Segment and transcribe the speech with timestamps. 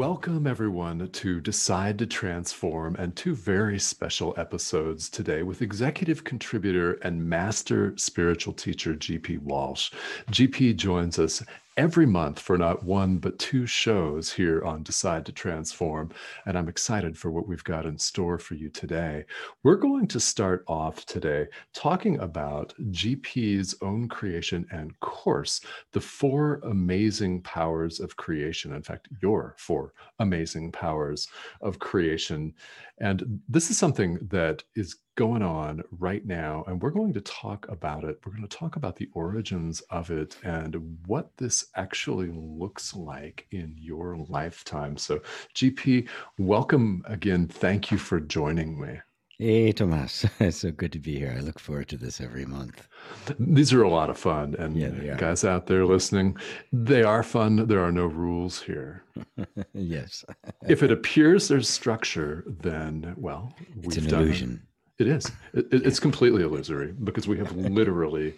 [0.00, 6.94] Welcome, everyone, to Decide to Transform and two very special episodes today with executive contributor
[7.02, 9.92] and master spiritual teacher, GP Walsh.
[10.30, 11.42] GP joins us
[11.80, 16.10] every month for not one but two shows here on Decide to Transform.
[16.44, 19.24] And I'm excited for what we've got in store for you today.
[19.62, 25.62] We're going to start off today talking about GP's own creation and course,
[25.92, 28.74] the four amazing powers of creation.
[28.74, 31.28] In fact, your four amazing powers
[31.62, 32.52] of creation.
[32.98, 37.68] And this is something that is going on right now, and we're going to talk
[37.68, 38.18] about it.
[38.24, 43.46] We're going to talk about the origins of it and what this actually looks like
[43.50, 44.96] in your lifetime.
[44.96, 45.20] So,
[45.54, 47.48] GP, welcome again.
[47.48, 48.98] Thank you for joining me.
[49.38, 50.24] Hey, Tomas.
[50.40, 51.34] It's so good to be here.
[51.36, 52.88] I look forward to this every month.
[53.38, 54.56] These are a lot of fun.
[54.58, 56.38] And yeah, guys out there listening,
[56.72, 57.66] they are fun.
[57.66, 59.04] There are no rules here.
[59.74, 60.24] yes.
[60.66, 64.62] if it appears there's structure, then, well, it's an illusion.
[64.62, 64.69] It
[65.06, 65.30] is.
[65.54, 68.34] It, it's completely illusory because we have literally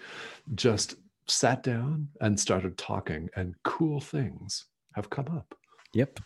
[0.55, 0.97] just
[1.27, 5.55] sat down and started talking, and cool things have come up.
[5.95, 6.21] Yep.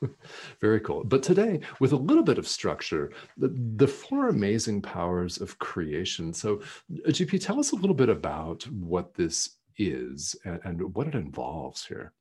[0.60, 1.04] Very cool.
[1.04, 6.32] But today, with a little bit of structure, the, the four amazing powers of creation.
[6.32, 6.60] So,
[7.06, 11.84] GP, tell us a little bit about what this is and, and what it involves
[11.86, 12.12] here.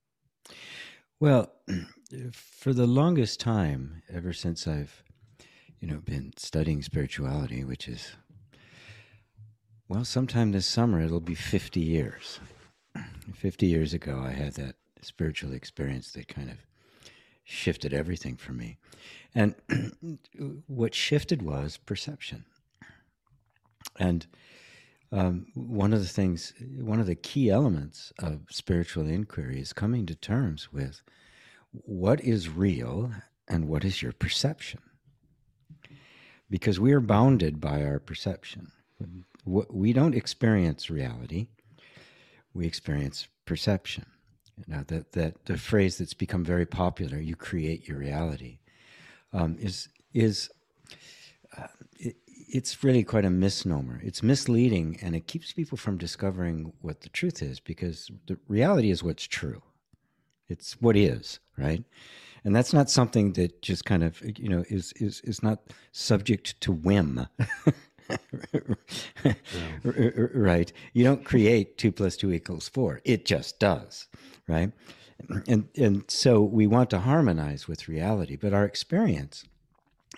[1.20, 1.52] Well,
[2.32, 5.04] for the longest time, ever since I've
[5.82, 8.14] you know, been studying spirituality, which is,
[9.90, 12.40] well, sometime this summer it'll be 50 years.
[13.34, 16.58] 50 years ago, I had that spiritual experience that kind of
[17.44, 18.78] shifted everything for me.
[19.34, 19.56] And
[20.68, 22.46] what shifted was perception.
[23.98, 24.28] And
[25.12, 30.06] um, one of the things, one of the key elements of spiritual inquiry is coming
[30.06, 31.02] to terms with
[31.72, 33.12] what is real
[33.48, 34.80] and what is your perception
[36.52, 38.72] because we are bounded by our perception.
[39.46, 41.48] We don't experience reality,
[42.54, 44.06] we experience perception.
[44.68, 48.60] Now, that, that the phrase that's become very popular, you create your reality,
[49.34, 50.52] um, is, is
[51.58, 51.68] uh,
[51.98, 54.00] it, it's really quite a misnomer.
[54.04, 58.92] It's misleading and it keeps people from discovering what the truth is because the reality
[58.92, 59.64] is what's true.
[60.48, 61.84] It's what is, right?
[62.44, 65.60] And that's not something that just kind of you know is is is not
[65.92, 67.28] subject to whim.
[69.86, 70.74] Right.
[70.92, 73.00] You don't create two plus two equals four.
[73.06, 74.08] It just does.
[74.50, 74.74] Right?
[75.48, 79.46] And and so we want to harmonize with reality but our experience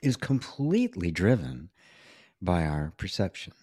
[0.02, 1.70] is completely driven
[2.42, 3.54] by our perception.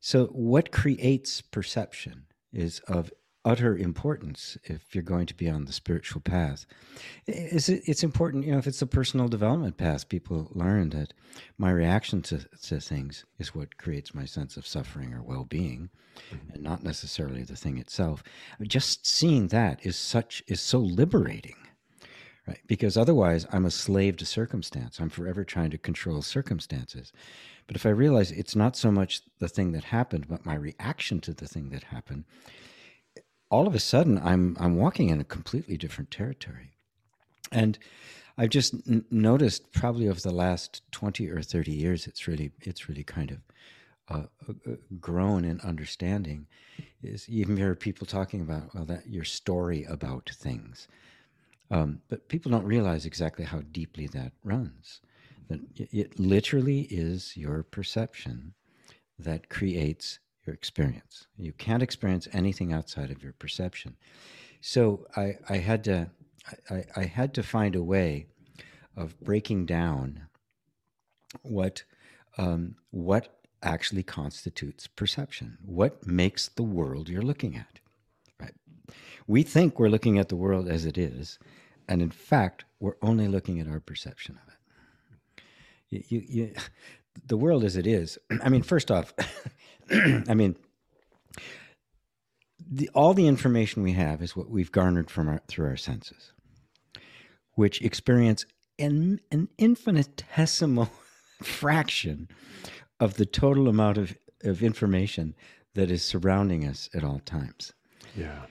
[0.00, 3.12] So what creates perception is of
[3.44, 6.66] utter importance if you're going to be on the spiritual path.
[7.26, 11.12] It's, it's important, you know, if it's a personal development path, people learn that
[11.58, 15.90] my reaction to, to things is what creates my sense of suffering or well being,
[16.32, 16.52] mm-hmm.
[16.52, 18.22] and not necessarily the thing itself.
[18.62, 21.56] Just seeing that is such is so liberating.
[22.46, 22.60] Right?
[22.66, 25.00] Because otherwise, I'm a slave to circumstance.
[25.00, 27.10] I'm forever trying to control circumstances.
[27.66, 31.20] But if I realize it's not so much the thing that happened, but my reaction
[31.20, 32.24] to the thing that happened,
[33.54, 36.72] all of a sudden I'm I'm walking in a completely different territory,
[37.52, 37.78] and
[38.36, 42.88] I've just n- noticed probably over the last twenty or thirty years, it's really it's
[42.88, 43.38] really kind of
[44.08, 46.48] uh, uh, uh, grown in understanding.
[47.00, 50.88] Is you even hear people talking about well that your story about things,
[51.70, 55.00] um, but people don't realize exactly how deeply that runs.
[55.48, 58.54] That it, it literally is your perception
[59.16, 61.26] that creates your experience.
[61.36, 63.96] You can't experience anything outside of your perception.
[64.60, 66.10] So I, I had to
[66.70, 68.26] I, I had to find a way
[68.96, 70.26] of breaking down
[71.42, 71.84] what
[72.38, 75.58] um, what actually constitutes perception.
[75.64, 77.80] What makes the world you're looking at?
[78.40, 78.54] Right.
[79.26, 81.38] We think we're looking at the world as it is,
[81.88, 85.42] and in fact, we're only looking at our perception of it.
[85.90, 86.54] You, you, you,
[87.26, 88.18] the world as it is.
[88.42, 89.14] I mean, first off,
[89.90, 90.56] I mean,
[92.66, 96.32] the, all the information we have is what we've garnered from our, through our senses.
[97.54, 98.46] which experience
[98.78, 100.90] an, an infinitesimal
[101.42, 102.28] fraction
[103.00, 105.34] of the total amount of, of information
[105.74, 107.72] that is surrounding us at all times.
[108.16, 108.46] Yeah.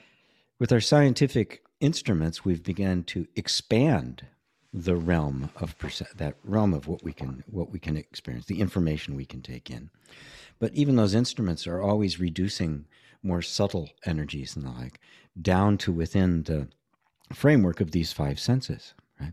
[0.58, 4.26] With our scientific instruments, we've begun to expand
[4.74, 8.60] the realm of perce- that realm of what we can what we can experience, the
[8.60, 9.88] information we can take in.
[10.58, 12.86] But even those instruments are always reducing
[13.22, 14.98] more subtle energies and the like
[15.40, 16.68] down to within the
[17.32, 19.32] framework of these five senses, right?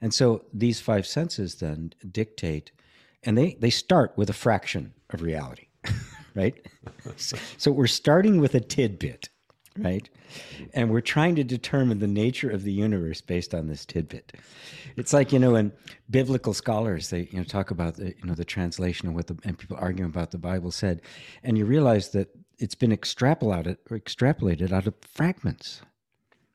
[0.00, 2.70] And so these five senses then dictate,
[3.24, 5.66] and they they start with a fraction of reality,
[6.36, 6.54] right?
[7.16, 9.30] so we're starting with a tidbit,
[9.82, 10.08] right?
[10.74, 14.32] And we're trying to determine the nature of the universe based on this tidbit.
[14.96, 15.72] It's like you know, when
[16.08, 19.38] biblical scholars they you know talk about the you know the translation of what the
[19.44, 21.02] and people arguing about the Bible said,
[21.42, 22.28] and you realize that
[22.58, 25.82] it's been extrapolated or extrapolated out of fragments,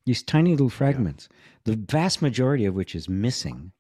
[0.06, 1.74] these tiny little fragments, yeah.
[1.74, 3.72] the vast majority of which is missing.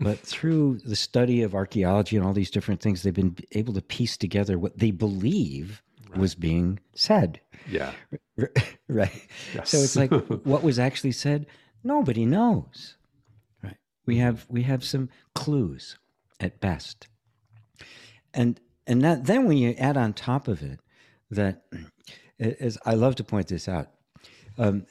[0.00, 3.82] But through the study of archaeology and all these different things, they've been able to
[3.82, 5.82] piece together what they believe.
[6.16, 7.40] Was being said.
[7.68, 7.92] Yeah.
[8.88, 9.28] right.
[9.54, 9.70] Yes.
[9.70, 10.10] So it's like
[10.44, 11.46] what was actually said,
[11.82, 12.96] nobody knows.
[13.62, 13.76] Right.
[14.06, 15.98] We have we have some clues
[16.40, 17.08] at best.
[18.32, 20.80] And and that, then when you add on top of it
[21.30, 21.64] that
[22.38, 23.88] as I love to point this out,
[24.58, 24.86] um,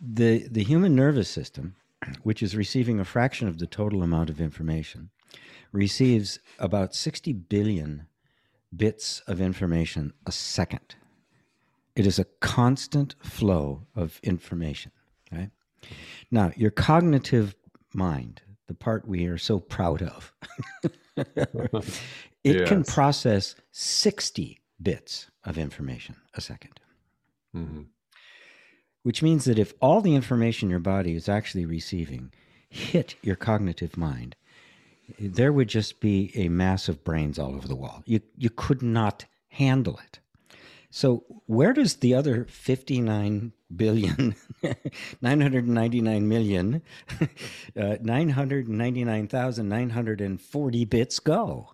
[0.00, 1.76] the the human nervous system,
[2.22, 5.10] which is receiving a fraction of the total amount of information,
[5.72, 8.06] receives about 60 billion
[8.76, 10.96] bits of information a second.
[11.94, 14.92] It is a constant flow of information.
[15.32, 15.50] Right?
[16.30, 17.54] Now, your cognitive
[17.94, 20.32] mind, the part we are so proud of,
[21.16, 21.96] it
[22.44, 22.68] yes.
[22.68, 26.78] can process 60 bits of information a 2nd
[27.56, 27.82] mm-hmm.
[29.02, 32.32] Which means that if all the information your body is actually receiving
[32.68, 34.36] hit your cognitive mind,
[35.18, 38.02] there would just be a mass of brains all over the wall.
[38.06, 40.18] You you could not handle it.
[40.90, 44.36] So where does the other 59 billion
[45.20, 46.82] 999 million
[47.20, 51.70] uh, 999,940 bits go?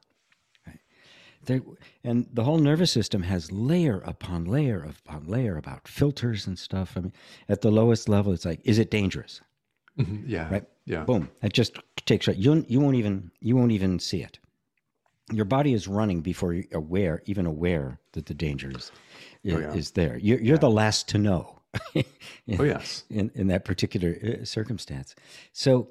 [1.45, 1.61] There,
[2.05, 6.93] and the whole nervous system has layer upon layer upon layer about filters and stuff.
[6.97, 7.13] I mean,
[7.49, 9.41] at the lowest level, it's like, is it dangerous?
[9.99, 10.23] Mm-hmm.
[10.27, 10.49] Yeah.
[10.51, 10.65] Right.
[10.85, 11.05] Yeah.
[11.05, 11.31] Boom.
[11.43, 12.65] It just takes you.
[12.69, 13.31] You won't even.
[13.41, 14.39] You won't even see it.
[15.33, 18.91] Your body is running before you're aware, even aware that the danger is,
[19.47, 19.73] oh, yeah.
[19.73, 20.19] is there.
[20.19, 20.61] You're, you're yeah.
[20.61, 21.61] the last to know.
[21.95, 22.05] in,
[22.59, 23.05] oh yes.
[23.09, 25.15] In in that particular uh, circumstance,
[25.53, 25.89] so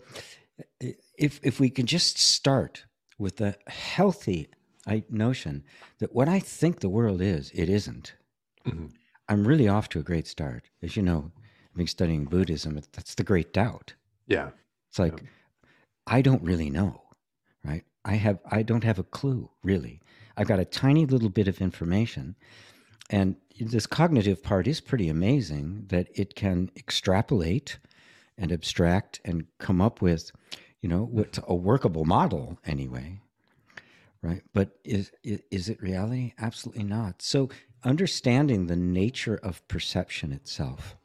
[1.17, 2.85] if if we can just start
[3.17, 4.49] with the healthy
[5.09, 5.63] notion
[5.99, 8.13] that what I think the world is, it isn't.
[8.65, 8.87] Mm-hmm.
[9.29, 10.69] I'm really off to a great start.
[10.81, 12.79] As you know, I've been studying Buddhism.
[12.91, 13.93] That's the great doubt.
[14.27, 14.49] Yeah.
[14.91, 15.27] It's like, yeah.
[16.05, 17.01] I don't really know,
[17.63, 17.83] right?
[18.05, 20.01] I have, I don't have a clue really.
[20.37, 22.35] I've got a tiny little bit of information.
[23.09, 27.79] And this cognitive part is pretty amazing that it can extrapolate
[28.37, 30.31] and abstract and come up with,
[30.81, 31.51] you know, what's mm-hmm.
[31.51, 33.21] a workable model anyway
[34.21, 34.43] right?
[34.53, 36.33] But is, is it reality?
[36.39, 37.21] Absolutely not.
[37.21, 37.49] So
[37.83, 40.95] understanding the nature of perception itself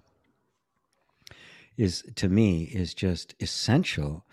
[1.77, 4.25] is to me is just essential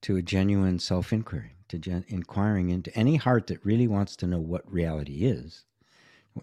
[0.00, 4.40] to a genuine self-inquiry to gen- inquiring into any heart that really wants to know
[4.40, 5.64] what reality is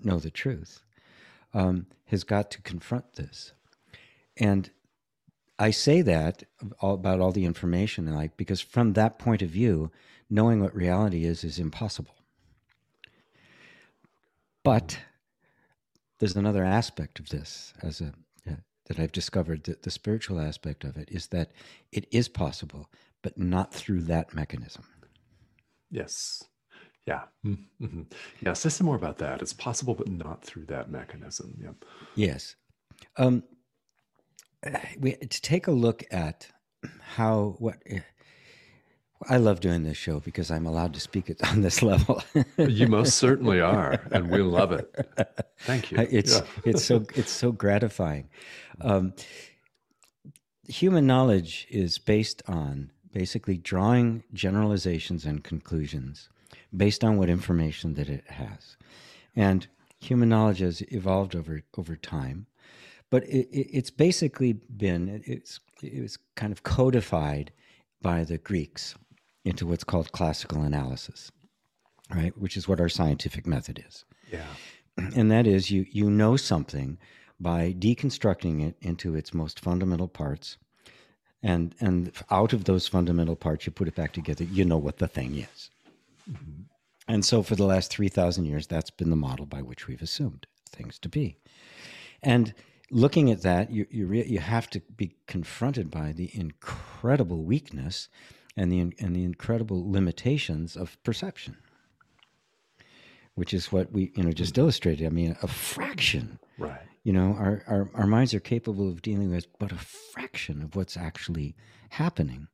[0.03, 0.81] know the truth
[1.53, 3.53] um, has got to confront this
[4.37, 4.69] and
[5.57, 6.43] i say that
[6.81, 9.91] about all the information like because from that point of view
[10.29, 12.15] knowing what reality is is impossible.
[14.63, 14.99] But
[16.19, 18.13] there's another aspect of this as a
[18.89, 21.51] that I've discovered that the spiritual aspect of it is that
[21.91, 22.89] it is possible,
[23.21, 24.83] but not through that mechanism.
[25.89, 26.43] Yes.
[27.05, 27.21] Yeah.
[27.45, 28.01] Mm-hmm.
[28.41, 28.53] Yeah.
[28.53, 29.41] Say some more about that.
[29.41, 31.57] It's possible, but not through that mechanism.
[31.61, 31.71] Yeah.
[32.15, 32.55] Yes.
[33.15, 33.43] Um,
[34.99, 36.47] we, to take a look at
[37.01, 37.77] how what
[39.27, 42.23] I love doing this show because I'm allowed to speak it on this level.
[42.57, 44.93] you most certainly are, and we love it.
[45.59, 45.97] Thank you.
[46.09, 46.45] It's yeah.
[46.65, 48.29] it's so it's so gratifying.
[48.81, 49.13] Um,
[50.67, 56.29] human knowledge is based on basically drawing generalizations and conclusions
[56.75, 58.77] based on what information that it has,
[59.35, 59.67] and
[59.99, 62.47] human knowledge has evolved over over time.
[63.09, 67.51] But it, it, it's basically been it's it was kind of codified
[68.01, 68.95] by the Greeks
[69.45, 71.31] into what's called classical analysis,
[72.13, 72.37] right?
[72.37, 74.05] Which is what our scientific method is.
[74.31, 74.47] Yeah.
[75.15, 76.97] And that is you you know something
[77.39, 80.57] by deconstructing it into its most fundamental parts,
[81.41, 84.97] and and out of those fundamental parts you put it back together you know what
[84.97, 85.69] the thing is
[86.29, 86.61] mm-hmm.
[87.07, 90.47] and so for the last 3000 years that's been the model by which we've assumed
[90.69, 91.37] things to be
[92.21, 92.53] and
[92.91, 98.09] looking at that you you, re- you have to be confronted by the incredible weakness
[98.59, 101.57] and the and the incredible limitations of perception
[103.35, 104.61] which is what we you know just mm-hmm.
[104.61, 109.01] illustrated i mean a fraction right you know, our, our, our minds are capable of
[109.01, 111.55] dealing with but a fraction of what's actually
[111.89, 112.47] happening.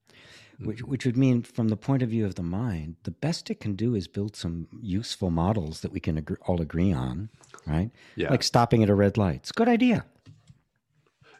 [0.59, 0.91] Which, mm-hmm.
[0.91, 3.75] which would mean, from the point of view of the mind, the best it can
[3.75, 7.29] do is build some useful models that we can agree, all agree on,
[7.67, 7.91] right?
[8.15, 8.29] Yeah.
[8.29, 9.41] Like stopping at a red light.
[9.41, 10.05] It's a good idea.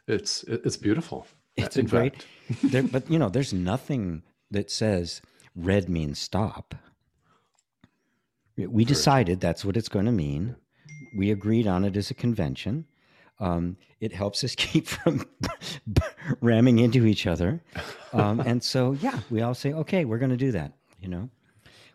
[0.06, 1.26] It's it's beautiful.
[1.56, 2.26] It's a great,
[2.62, 5.22] there, but you know, there's nothing that says
[5.54, 6.74] red means stop.
[8.56, 10.56] We decided that's what it's going to mean.
[11.16, 12.86] We agreed on it as a convention.
[13.38, 15.26] Um, it helps us keep from
[16.40, 17.62] ramming into each other.
[18.12, 20.72] Um, and so, yeah, we all say, okay, we're going to do that.
[21.00, 21.30] You know,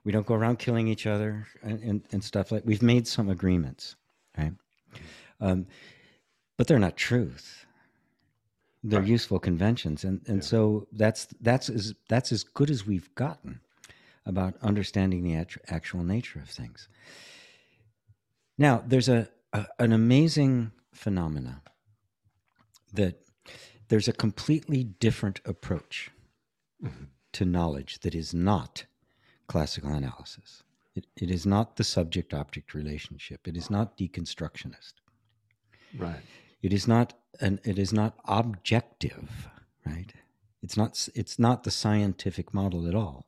[0.04, 2.64] we don't go around killing each other and, and, and stuff like.
[2.66, 3.96] We've made some agreements,
[4.38, 4.54] right?
[5.40, 5.66] Um,
[6.58, 7.61] but they're not truth.
[8.84, 9.08] They're right.
[9.08, 10.44] useful conventions, and and yeah.
[10.44, 13.60] so that's that's as that's as good as we've gotten
[14.26, 16.88] about understanding the actual nature of things.
[18.58, 21.62] Now, there's a, a an amazing phenomena
[22.94, 23.22] that
[23.88, 26.10] there's a completely different approach
[26.84, 27.06] mm-hmm.
[27.34, 28.86] to knowledge that is not
[29.48, 30.64] classical analysis.
[30.96, 33.48] It, it is not the subject object relationship.
[33.48, 34.94] It is not deconstructionist.
[35.98, 36.24] Right.
[36.62, 39.48] It is not an it is not objective,
[39.86, 40.14] right?
[40.62, 43.26] It's not it's not the scientific model at all.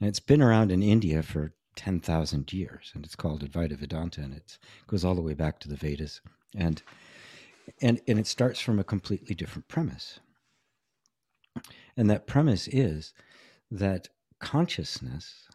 [0.00, 4.34] And it's been around in India for 10,000 years and it's called Advaita Vedanta and
[4.34, 6.20] it goes all the way back to the Vedas
[6.54, 6.82] and
[7.82, 10.20] and and it starts from a completely different premise
[11.96, 13.12] and that premise is
[13.70, 14.08] that
[14.40, 15.48] consciousness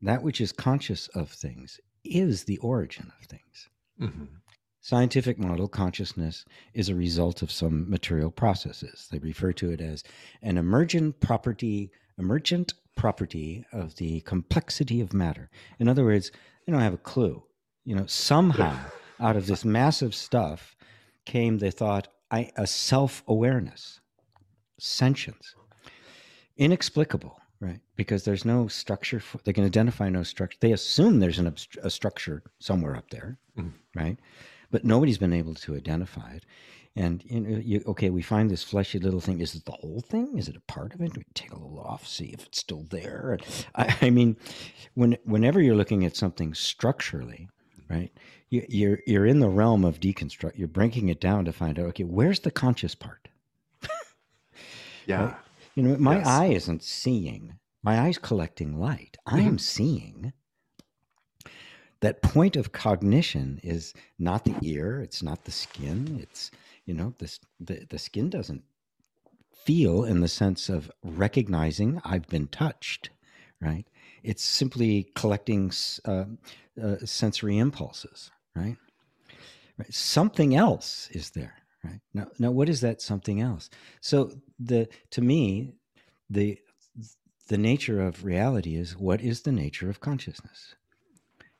[0.00, 3.68] that which is conscious of things is the origin of things
[4.00, 4.24] mm-hmm.
[4.80, 6.44] Scientific model consciousness
[6.74, 10.04] is a result of some material processes they refer to it as
[10.42, 16.30] an emergent property emergent property of the complexity of matter in other words
[16.66, 17.42] they don't have a clue
[17.84, 18.76] you know somehow
[19.20, 20.76] out of this massive stuff
[21.28, 24.00] came the thought, I, a self awareness,
[24.78, 25.54] sentience,
[26.56, 27.80] inexplicable, right?
[27.96, 29.20] Because there's no structure.
[29.20, 30.58] For, they can identify no structure.
[30.60, 33.98] They assume there's an, a structure somewhere up there, mm-hmm.
[33.98, 34.18] right?
[34.70, 36.44] But nobody's been able to identify it.
[36.96, 39.40] And you know, you, okay, we find this fleshy little thing.
[39.40, 40.36] Is it the whole thing?
[40.36, 41.16] Is it a part of it?
[41.16, 43.38] We take a little off, see if it's still there.
[43.74, 44.36] I, I mean,
[44.94, 47.48] when whenever you're looking at something structurally,
[47.88, 48.10] right?
[48.50, 50.56] you, you're you're in the realm of deconstruct.
[50.56, 51.86] You're breaking it down to find out.
[51.86, 53.28] Okay, where's the conscious part?
[55.06, 55.24] yeah.
[55.24, 55.36] Right?
[55.74, 56.26] You know, my yes.
[56.26, 57.54] eye isn't seeing.
[57.82, 59.16] My eye's collecting light.
[59.26, 59.56] I am mm-hmm.
[59.58, 60.32] seeing.
[62.00, 65.00] That point of cognition is not the ear.
[65.00, 66.18] It's not the skin.
[66.22, 66.50] It's
[66.86, 68.62] you know this the the skin doesn't
[69.64, 73.10] feel in the sense of recognizing I've been touched,
[73.60, 73.84] right?
[74.22, 75.72] It's simply collecting
[76.04, 76.24] uh,
[76.82, 78.76] uh, sensory impulses, right?
[79.76, 79.92] right?
[79.92, 82.00] Something else is there, right?
[82.14, 83.68] Now, now, what is that something else?
[84.00, 85.74] So the to me,
[86.30, 86.58] the
[87.48, 90.74] the nature of reality is what is the nature of consciousness?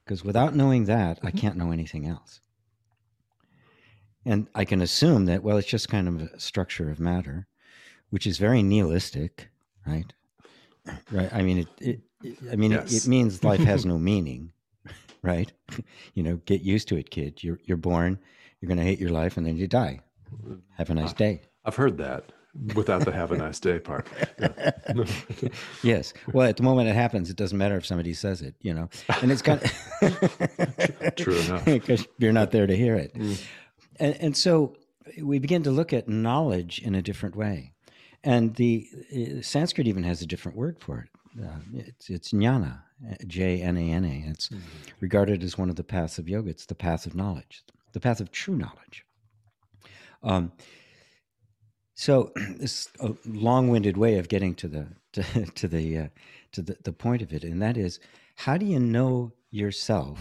[0.08, 1.38] Because without knowing that, I mm-hmm.
[1.38, 2.40] can't know anything else.
[4.24, 7.46] And I can assume that, well, it's just kind of a structure of matter,
[8.08, 9.50] which is very nihilistic,
[9.86, 10.10] right?
[11.10, 11.30] Right.
[11.30, 12.90] I mean, it, it, I mean, yes.
[12.90, 14.52] it, it means life has no meaning
[15.22, 15.52] right?
[16.14, 17.42] you know, get used to it, kid.
[17.42, 18.18] You're you're born,
[18.60, 20.00] you're going to hate your life, and then you die.
[20.76, 21.42] Have a nice day.
[21.64, 22.32] I've heard that
[22.74, 24.06] without the have a nice day part.
[24.38, 24.72] Yeah.
[25.82, 26.12] yes.
[26.32, 28.88] Well, at the moment it happens, it doesn't matter if somebody says it, you know,
[29.22, 33.14] and it's kind of true enough because you're not there to hear it.
[33.14, 33.44] Mm.
[34.00, 34.76] And, and so
[35.22, 37.72] we begin to look at knowledge in a different way.
[38.24, 41.44] And the uh, Sanskrit even has a different word for it.
[41.44, 42.80] Uh, it's, it's jnana,
[43.26, 44.30] J N A N A.
[44.30, 44.60] It's mm-hmm.
[45.00, 46.50] regarded as one of the paths of yoga.
[46.50, 47.62] It's the path of knowledge,
[47.92, 49.04] the path of true knowledge.
[50.22, 50.52] Um,
[51.98, 56.06] so this a long-winded way of getting to the to, to the uh,
[56.52, 57.98] to the, the point of it, and that is,
[58.36, 60.20] how do you know yourself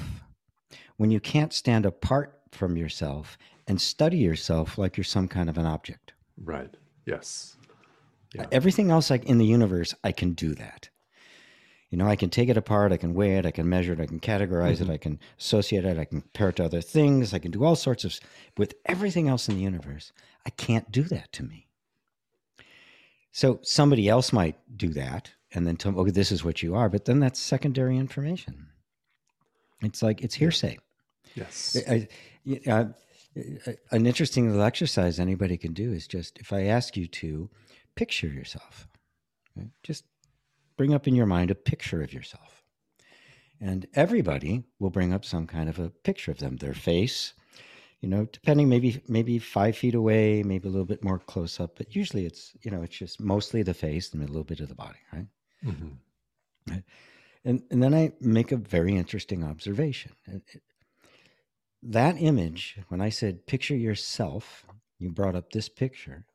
[0.97, 5.57] when you can't stand apart from yourself and study yourself like you're some kind of
[5.57, 6.13] an object?
[6.43, 6.73] Right.
[7.05, 7.55] Yes.
[8.33, 8.47] Yeah.
[8.51, 10.89] Everything else, like in the universe, I can do that
[11.89, 14.01] you know, I can take it apart, I can weigh it, I can measure it,
[14.01, 14.91] I can categorize mm-hmm.
[14.91, 17.63] it, I can associate it, I can compare it to other things, I can do
[17.63, 18.19] all sorts of
[18.57, 20.11] with everything else in the universe.
[20.45, 21.66] I can't do that to me.
[23.37, 26.73] So somebody else might do that and then tell me, okay, this is what you
[26.73, 26.89] are.
[26.89, 28.65] But then that's secondary information.
[29.83, 30.79] It's like it's hearsay.
[31.35, 31.77] Yes.
[31.87, 32.07] I,
[32.47, 32.85] I, uh,
[33.91, 37.47] an interesting little exercise anybody can do is just if I ask you to
[37.93, 38.87] picture yourself,
[39.55, 39.69] right?
[39.83, 40.05] just
[40.75, 42.63] bring up in your mind a picture of yourself.
[43.61, 47.35] And everybody will bring up some kind of a picture of them, their face,
[48.01, 51.77] you know, depending maybe maybe five feet away, maybe a little bit more close up,
[51.77, 54.69] but usually it's you know it's just mostly the face and a little bit of
[54.69, 55.27] the body, right?
[55.65, 56.71] Mm-hmm.
[56.71, 56.83] right?
[57.43, 60.11] And and then I make a very interesting observation.
[61.81, 64.65] That image, when I said picture yourself,
[64.99, 66.25] you brought up this picture,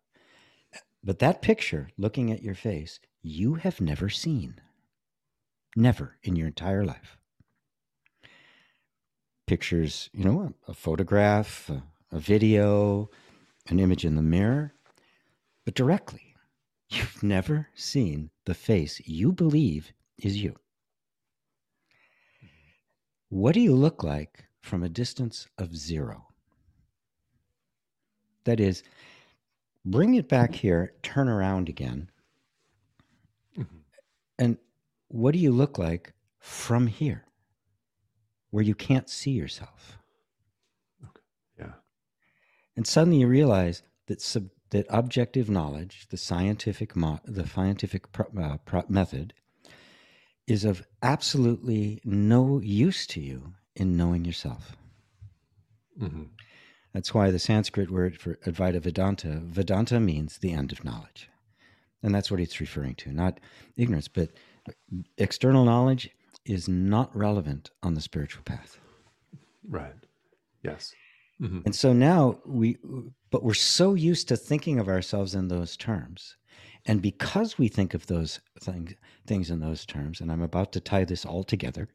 [1.04, 4.60] but that picture, looking at your face, you have never seen,
[5.76, 7.18] never in your entire life
[9.52, 13.10] pictures, you know, a, photograph, a, a video,
[13.68, 14.72] an image in the mirror,
[15.66, 16.34] but directly.
[16.88, 20.56] You've never seen the face you believe is you.
[23.28, 26.28] What do you look like from a distance of zero?
[28.44, 28.82] That is,
[29.84, 32.10] bring it back here, turn around again.
[33.58, 33.76] Mm-hmm.
[34.38, 34.56] And
[35.08, 37.26] what do you look like from here?
[38.52, 39.98] Where you can't see yourself.
[41.02, 41.22] Okay.
[41.58, 41.72] Yeah.
[42.76, 48.26] And suddenly you realize that sub, that objective knowledge, the scientific mo- the scientific pro,
[48.40, 49.32] uh, pro method,
[50.46, 54.76] is of absolutely no use to you in knowing yourself.
[56.00, 56.24] Mm-hmm.
[56.92, 61.30] That's why the Sanskrit word for Advaita Vedanta, Vedanta means the end of knowledge.
[62.02, 63.40] And that's what it's referring to, not
[63.76, 64.30] ignorance, but
[65.16, 66.10] external knowledge
[66.44, 68.80] is not relevant on the spiritual path.
[69.68, 69.94] Right.
[70.62, 70.92] Yes.
[71.40, 71.60] Mm-hmm.
[71.64, 72.78] And so now we,
[73.30, 76.36] but we're so used to thinking of ourselves in those terms.
[76.86, 78.94] And because we think of those things,
[79.26, 81.88] things in those terms, and I'm about to tie this all together,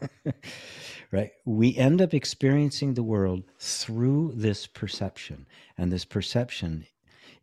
[1.12, 1.30] right?
[1.44, 5.46] We end up experiencing the world through this perception.
[5.76, 6.86] And this perception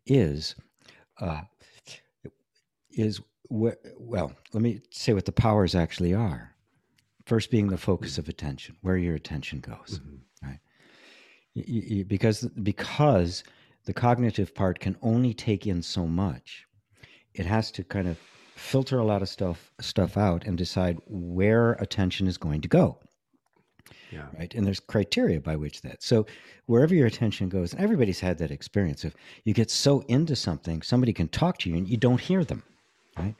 [0.06, 0.54] is,
[1.20, 1.42] uh,
[2.90, 6.54] is well, let me say what the powers actually are.
[7.24, 10.48] First, being the focus of attention, where your attention goes, mm-hmm.
[10.48, 10.60] right?
[11.54, 13.42] You, you, because because
[13.84, 16.66] the cognitive part can only take in so much,
[17.34, 18.18] it has to kind of
[18.54, 22.98] filter a lot of stuff stuff out and decide where attention is going to go.
[24.12, 24.26] Yeah.
[24.38, 24.54] Right.
[24.54, 26.02] And there's criteria by which that.
[26.02, 26.26] So
[26.66, 30.82] wherever your attention goes, and everybody's had that experience of you get so into something,
[30.82, 32.62] somebody can talk to you and you don't hear them
[33.16, 33.34] right?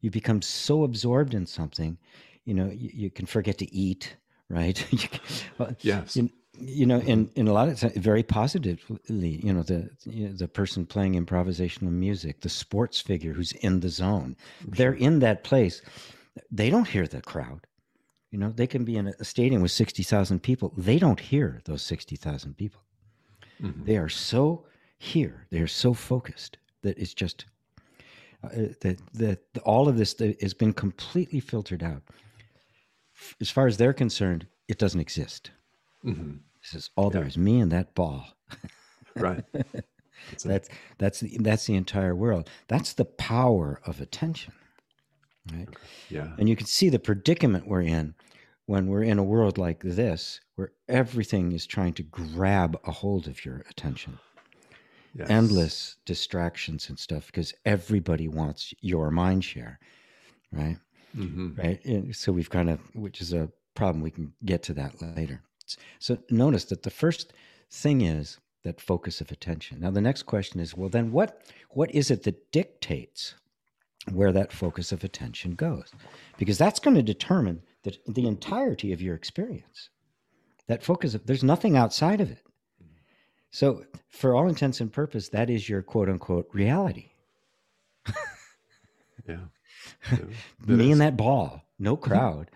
[0.00, 1.98] You become so absorbed in something,
[2.44, 4.16] you know, you, you can forget to eat,
[4.48, 4.76] right?
[4.90, 5.20] can,
[5.58, 6.16] well, yes.
[6.16, 10.28] You, you, know, in, in a lot of times, very positively, you know, the you
[10.28, 15.20] know, the person playing improvisational music, the sports figure who's in the zone, they're in
[15.20, 15.82] that place.
[16.50, 17.66] They don't hear the crowd.
[18.30, 20.72] You know, they can be in a stadium with 60,000 people.
[20.76, 22.80] They don't hear those 60,000 people.
[23.60, 23.84] Mm-hmm.
[23.84, 24.66] They are so
[24.98, 27.46] here, they are so focused that it's just
[28.42, 32.02] that that all of this has been completely filtered out.
[33.40, 35.50] As far as they're concerned, it doesn't exist.
[36.04, 36.38] Mm-hmm.
[36.62, 37.20] This is all yeah.
[37.20, 37.36] there is.
[37.36, 38.26] Me and that ball.
[39.16, 39.44] right.
[39.52, 42.48] That's that's that's the, that's the entire world.
[42.68, 44.54] That's the power of attention.
[45.52, 45.68] Right.
[46.08, 46.28] Yeah.
[46.38, 48.14] And you can see the predicament we're in
[48.66, 53.26] when we're in a world like this, where everything is trying to grab a hold
[53.26, 54.18] of your attention
[55.14, 55.28] yes.
[55.30, 59.78] endless distractions and stuff because everybody wants your mind share,
[60.52, 60.78] right?
[61.16, 61.60] Mm-hmm.
[61.60, 61.84] Right.
[61.84, 64.02] And so we've kind of, which is a problem.
[64.02, 65.42] We can get to that later.
[65.98, 67.32] So notice that the first
[67.70, 69.80] thing is that focus of attention.
[69.80, 73.34] Now the next question is, well, then what what is it that dictates
[74.12, 75.92] where that focus of attention goes?
[76.38, 79.90] Because that's going to determine the, the entirety of your experience.
[80.66, 82.42] That focus of there's nothing outside of it.
[83.50, 87.10] So, for all intents and purpose, that is your quote unquote reality.
[89.28, 89.36] yeah.
[90.66, 90.92] Me is.
[90.92, 92.10] and that ball, no mm-hmm.
[92.10, 92.50] crowd.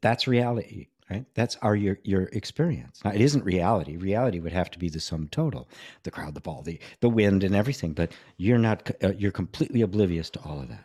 [0.00, 1.24] That's reality, right?
[1.34, 3.00] That's our your your experience.
[3.04, 3.96] Now, it isn't reality.
[3.96, 5.68] Reality would have to be the sum total:
[6.02, 7.92] the crowd, the ball, the the wind, and everything.
[7.92, 8.90] But you're not.
[9.02, 10.84] Uh, you're completely oblivious to all of that.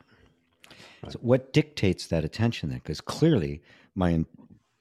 [1.03, 1.11] Right.
[1.11, 2.79] So, what dictates that attention then?
[2.79, 3.61] Because clearly,
[3.93, 4.25] my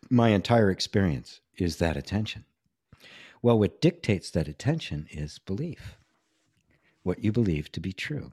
[0.09, 2.45] my entire experience is that attention.
[3.43, 5.99] Well, what dictates that attention is belief,
[7.03, 8.33] what you believe to be true.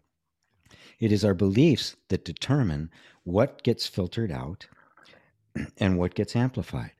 [0.99, 2.91] It is our beliefs that determine
[3.23, 4.67] what gets filtered out
[5.77, 6.91] and what gets amplified,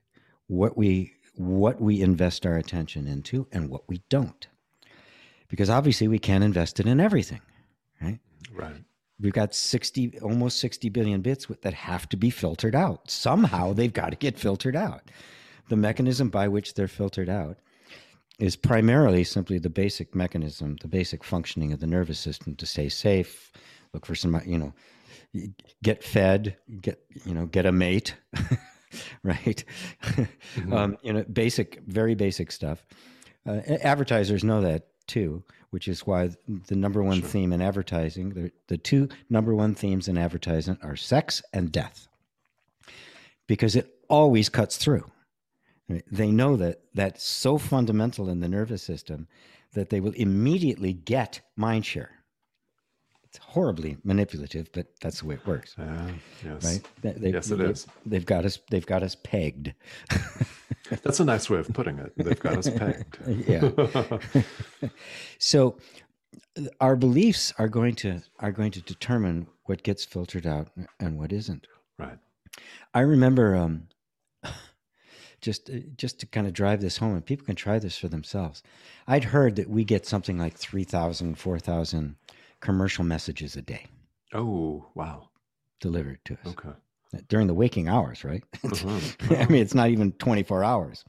[0.48, 4.48] what we what we invest our attention into and what we don't.
[5.48, 7.40] Because obviously we can't invest it in everything,
[8.02, 8.18] right?
[8.52, 8.84] Right.
[9.18, 13.10] We've got 60, almost 60 billion bits that have to be filtered out.
[13.10, 15.10] Somehow they've got to get filtered out.
[15.68, 17.58] The mechanism by which they're filtered out
[18.40, 22.88] is primarily simply the basic mechanism, the basic functioning of the nervous system to stay
[22.88, 23.52] safe,
[23.92, 24.72] look for some, you know,
[25.82, 28.14] get fed, get, you know, get a mate,
[29.22, 29.64] right?
[30.02, 30.72] Mm-hmm.
[30.72, 32.84] um, you know, basic, very basic stuff.
[33.46, 36.30] Uh, advertisers know that too, which is why
[36.68, 37.28] the number one sure.
[37.28, 42.08] theme in advertising, the, the two number one themes in advertising are sex and death,
[43.46, 45.04] because it always cuts through.
[46.10, 49.28] They know that that's so fundamental in the nervous system
[49.74, 52.10] that they will immediately get mind share.
[53.24, 55.76] It's horribly manipulative, but that's the way it works.
[55.78, 56.10] Uh,
[56.44, 56.64] yes.
[56.64, 57.20] Right?
[57.20, 57.86] They, yes, it they, is.
[58.04, 58.58] They've got us.
[58.70, 59.72] They've got us pegged.
[61.02, 62.12] that's a nice way of putting it.
[62.16, 63.18] They've got us pegged.
[63.48, 64.90] yeah.
[65.38, 65.78] so,
[66.80, 71.32] our beliefs are going to are going to determine what gets filtered out and what
[71.32, 71.68] isn't.
[71.98, 72.18] Right.
[72.94, 73.86] I remember um,
[75.40, 78.08] just uh, just to kind of drive this home and people can try this for
[78.08, 78.62] themselves.
[79.06, 82.16] I'd heard that we get something like 3000 4000
[82.60, 83.86] commercial messages a day.
[84.32, 85.28] Oh wow.
[85.80, 86.46] Delivered to us.
[86.46, 86.76] Okay.
[87.28, 88.44] During the waking hours right?
[88.64, 89.00] Uh-huh.
[89.36, 91.04] I mean it's not even 24 hours.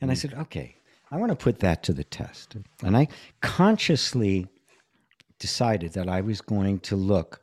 [0.00, 0.12] And mm.
[0.12, 0.76] i said okay
[1.10, 2.56] i want to put that to the test.
[2.82, 3.08] And i
[3.40, 4.46] consciously
[5.38, 7.40] decided that i was going to look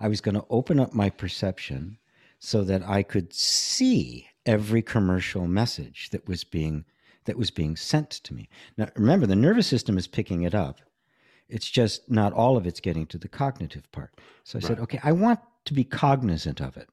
[0.00, 1.98] i was going to open up my perception
[2.38, 6.84] so that i could see every commercial message that was being
[7.24, 8.48] that was being sent to me.
[8.76, 10.80] Now remember the nervous system is picking it up.
[11.48, 14.10] It's just not all of it's getting to the cognitive part.
[14.42, 14.66] So I right.
[14.66, 16.88] said, okay, I want to be cognizant of it.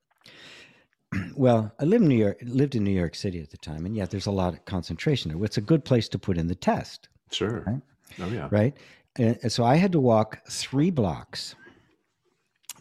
[1.36, 3.96] well, I lived in New York lived in New York City at the time, and
[3.96, 5.44] yet there's a lot of concentration there.
[5.44, 7.10] It's a good place to put in the test.
[7.32, 7.64] Sure.
[7.66, 7.82] Right?
[8.20, 8.48] Oh yeah.
[8.52, 8.76] Right.
[9.16, 11.56] And so I had to walk three blocks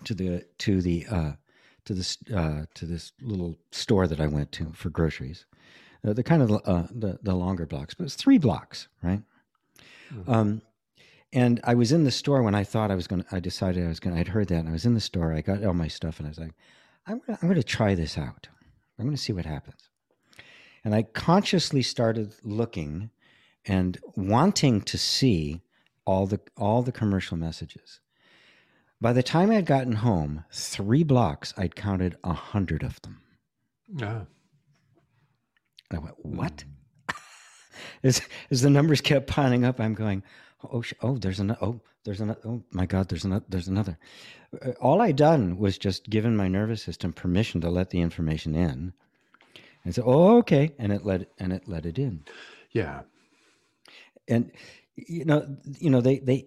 [0.05, 1.33] to the to the uh,
[1.89, 5.47] to this uh, to this little store that I went to for groceries.
[6.07, 9.23] Uh, the kind of uh, the the longer blocks, but it's three blocks, right?
[10.13, 10.31] Mm-hmm.
[10.31, 10.63] Um,
[11.33, 13.23] and I was in the store when I thought I was going.
[13.23, 14.15] to I decided I was going.
[14.15, 15.33] to, I'd heard that, and I was in the store.
[15.33, 16.53] I got all my stuff, and I was like,
[17.07, 18.49] "I'm gonna, I'm going to try this out.
[18.99, 19.89] I'm going to see what happens."
[20.85, 23.11] And I consciously started looking
[23.65, 25.63] and wanting to see
[26.05, 28.01] all the all the commercial messages.
[29.01, 33.21] By the time I had gotten home, three blocks, I'd counted a hundred of them.
[33.95, 34.23] Yeah.
[35.91, 36.65] I went, what?
[38.03, 40.25] as, as the numbers kept piling up, I'm going,
[40.65, 43.97] oh, oh, there's another, oh, there's another, oh my God, there's another, there's another.
[44.65, 48.55] Uh, all I'd done was just given my nervous system permission to let the information
[48.55, 48.93] in.
[49.85, 50.73] And so, oh, okay.
[50.79, 52.25] And it let, and it let it in.
[52.73, 53.03] Yeah.
[54.27, 54.51] And,
[54.97, 56.47] you know, you know, they, they,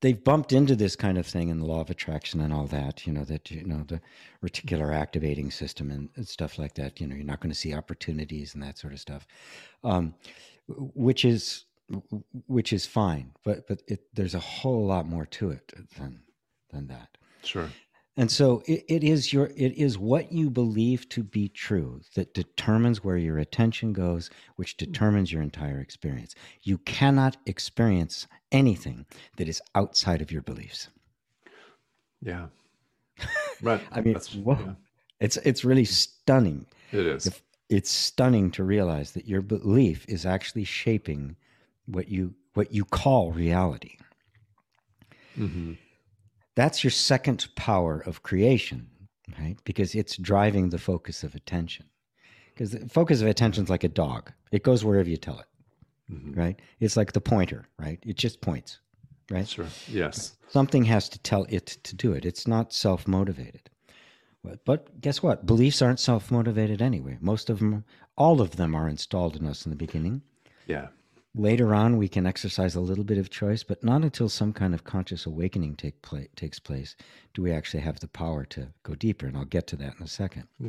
[0.00, 3.06] they've bumped into this kind of thing in the law of attraction and all that
[3.06, 4.00] you know that you know the
[4.44, 7.00] reticular activating system and stuff like that.
[7.00, 9.26] You know you're not going to see opportunities and that sort of stuff
[9.84, 10.14] um,
[10.66, 11.64] which is
[12.46, 16.22] which is fine but but it, there's a whole lot more to it than
[16.70, 17.16] than that.
[17.42, 17.70] Sure
[18.16, 22.32] and so it, it is your it is what you believe to be true that
[22.32, 26.34] determines where your attention goes, which determines your entire experience.
[26.62, 29.04] You cannot experience anything
[29.36, 30.88] that is outside of your beliefs.
[32.22, 32.46] Yeah.
[33.62, 33.80] Right.
[33.90, 34.58] I mean, whoa.
[34.60, 34.72] Yeah.
[35.18, 36.66] It's it's really stunning.
[36.92, 37.26] It is.
[37.26, 41.36] If, it's stunning to realize that your belief is actually shaping
[41.86, 43.96] what you what you call reality.
[45.38, 45.72] Mm-hmm.
[46.56, 48.88] That's your second power of creation,
[49.38, 49.56] right?
[49.64, 51.86] Because it's driving the focus of attention.
[52.52, 55.46] Because the focus of attention is like a dog, it goes wherever you tell it,
[56.10, 56.32] mm-hmm.
[56.32, 56.60] right?
[56.80, 57.98] It's like the pointer, right?
[58.04, 58.80] It just points,
[59.30, 59.46] right?
[59.46, 59.66] Sure.
[59.86, 60.36] Yes.
[60.48, 62.24] Something has to tell it to do it.
[62.24, 63.68] It's not self motivated.
[64.42, 65.44] But, but guess what?
[65.44, 67.18] Beliefs aren't self motivated anyway.
[67.20, 67.84] Most of them,
[68.16, 70.22] all of them are installed in us in the beginning.
[70.66, 70.88] Yeah.
[71.38, 74.72] Later on, we can exercise a little bit of choice, but not until some kind
[74.72, 76.96] of conscious awakening take pla- takes place
[77.34, 79.26] do we actually have the power to go deeper.
[79.26, 80.68] And I'll get to that in a 2nd mm-hmm.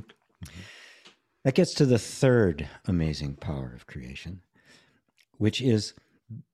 [1.45, 4.41] That gets to the third amazing power of creation,
[5.37, 5.93] which is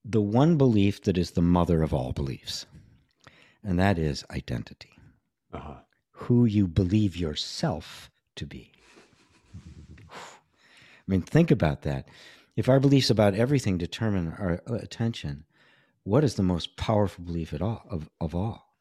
[0.05, 2.67] the one belief that is the mother of all beliefs,
[3.63, 4.91] and that is identity.
[5.51, 5.77] Uh-huh.
[6.11, 8.71] Who you believe yourself to be.
[10.11, 12.07] I mean, think about that.
[12.55, 15.45] If our beliefs about everything determine our uh, attention,
[16.03, 18.75] what is the most powerful belief at all of, of all?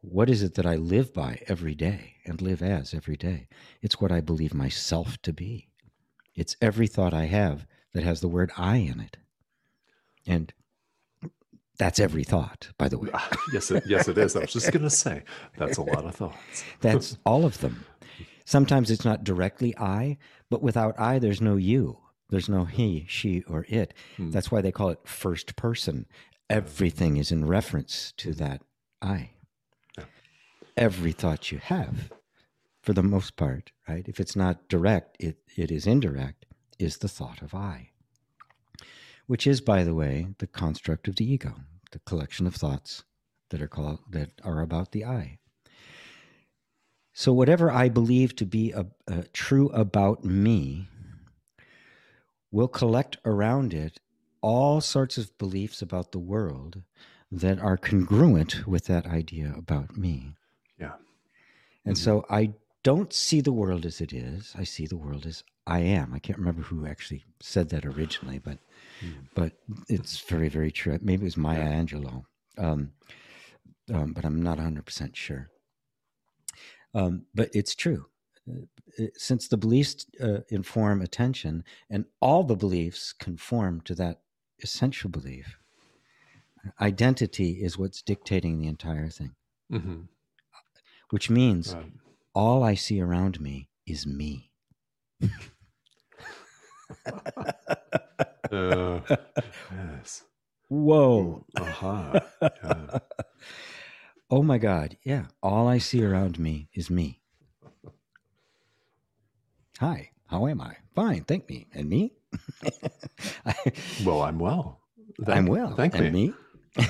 [0.00, 3.48] What is it that I live by every day and live as every day?
[3.80, 5.68] It's what I believe myself to be.
[6.34, 9.16] It's every thought I have that has the word I in it.
[10.26, 10.52] And
[11.78, 13.08] That's every thought, by the way.
[13.52, 14.36] yes, it, yes, it is.
[14.36, 15.22] I was just going to say
[15.56, 16.64] that's a lot of thoughts.
[16.80, 17.84] That's all of them.
[18.44, 20.18] Sometimes it's not directly I,
[20.50, 21.98] but without I, there's no you.
[22.34, 23.94] There's no he, she, or it.
[24.16, 24.32] Hmm.
[24.32, 26.04] That's why they call it first person.
[26.50, 28.62] Everything is in reference to that
[29.00, 29.30] I.
[29.96, 30.06] Yeah.
[30.76, 32.10] Every thought you have,
[32.82, 34.04] for the most part, right?
[34.08, 36.44] If it's not direct, it, it is indirect,
[36.76, 37.90] is the thought of I.
[39.28, 41.54] Which is, by the way, the construct of the ego,
[41.92, 43.04] the collection of thoughts
[43.50, 45.38] that are called that are about the I.
[47.12, 50.88] So, whatever I believe to be a, a true about me
[52.54, 53.98] will collect around it
[54.40, 56.82] all sorts of beliefs about the world
[57.32, 60.36] that are congruent with that idea about me.
[60.78, 60.92] Yeah.
[61.84, 61.98] And Mhm.
[62.06, 64.52] so I don't see the world as it is.
[64.54, 66.14] I see the world as I am.
[66.14, 68.58] I can't remember who actually said that originally, but
[69.02, 69.28] Mm.
[69.34, 69.52] but
[69.88, 70.96] it's very very true.
[71.02, 71.82] Maybe it was Maya Yeah.
[71.82, 72.24] Angelou,
[72.56, 72.92] um,
[73.92, 75.50] um, but I'm not 100 percent sure.
[76.94, 78.06] Um, but it's true.
[78.48, 78.66] Uh,
[78.98, 84.20] it- Since the beliefs uh, inform attention, and all the beliefs conform to that
[84.62, 85.58] essential belief,
[86.80, 89.34] identity is what's dictating the entire thing.
[89.72, 90.08] Mhm.
[91.10, 91.92] Which means Right.
[92.34, 94.50] all I see around me is me.
[98.52, 99.00] Uh,
[99.72, 100.22] yes.
[100.68, 101.44] Whoa.
[101.56, 102.20] Uh-huh.
[102.42, 102.98] Yeah.
[104.30, 104.96] oh my God.
[105.02, 105.26] Yeah.
[105.42, 107.20] All I see around me is me.
[109.80, 110.10] Hi.
[110.26, 110.76] How am I?
[110.94, 111.24] Fine.
[111.24, 111.66] Thank me.
[111.74, 112.12] And me?
[113.46, 113.54] I,
[114.04, 114.80] Well, I'm well.
[115.24, 115.74] Thank- I'm well.
[115.74, 116.28] Thank and me.
[116.28, 116.34] me?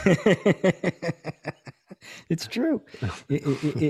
[2.28, 2.82] it's true.
[3.28, 3.42] It-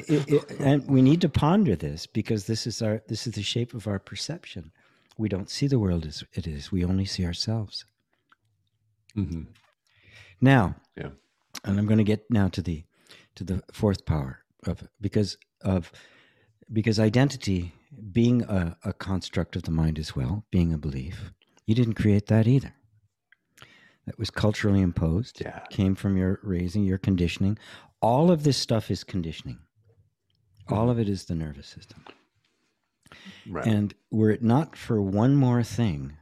[0.09, 3.43] it- it- and we need to ponder this because this is our this is the
[3.43, 4.73] shape of our perception.
[5.19, 6.73] We don't see the world as it is.
[6.73, 7.85] We only see ourselves.
[9.17, 9.47] Mhm.
[10.41, 11.11] Now, Yeah.
[11.65, 12.85] and I'm going to get now to the
[13.37, 15.93] to the fourth power of because of
[16.73, 17.73] because identity
[18.13, 21.33] being a, a construct of the mind as well, being a belief,
[21.67, 22.75] you didn't create that either.
[24.07, 25.41] That was culturally imposed.
[25.41, 25.61] Yeah.
[25.71, 27.59] Came from your raising, your conditioning.
[28.01, 29.59] All of this stuff is conditioning.
[30.69, 32.05] All of it is the nervous system.
[33.49, 33.67] Right.
[33.67, 36.17] And were it not for one more thing,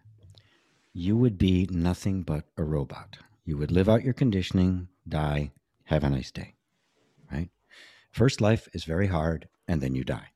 [0.92, 3.18] you would be nothing but a robot.
[3.44, 5.52] You would live out your conditioning, die,
[5.84, 6.54] have a nice day.
[7.30, 7.50] Right?
[8.10, 10.31] First life is very hard, and then you die.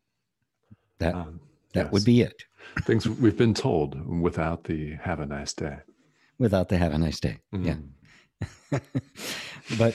[0.99, 1.41] That Um,
[1.75, 2.45] that would be it.
[2.85, 5.79] things we've been told without the have a nice day.
[6.39, 7.39] Without the have a nice day.
[7.53, 7.77] Yeah.
[7.77, 7.91] Mhm.
[9.79, 9.95] but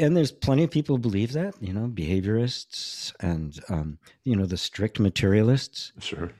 [0.00, 4.46] and there's plenty of people who believe that, you know, behaviorists and um, you know,
[4.46, 5.92] the strict materialists.
[6.00, 6.30] Sure.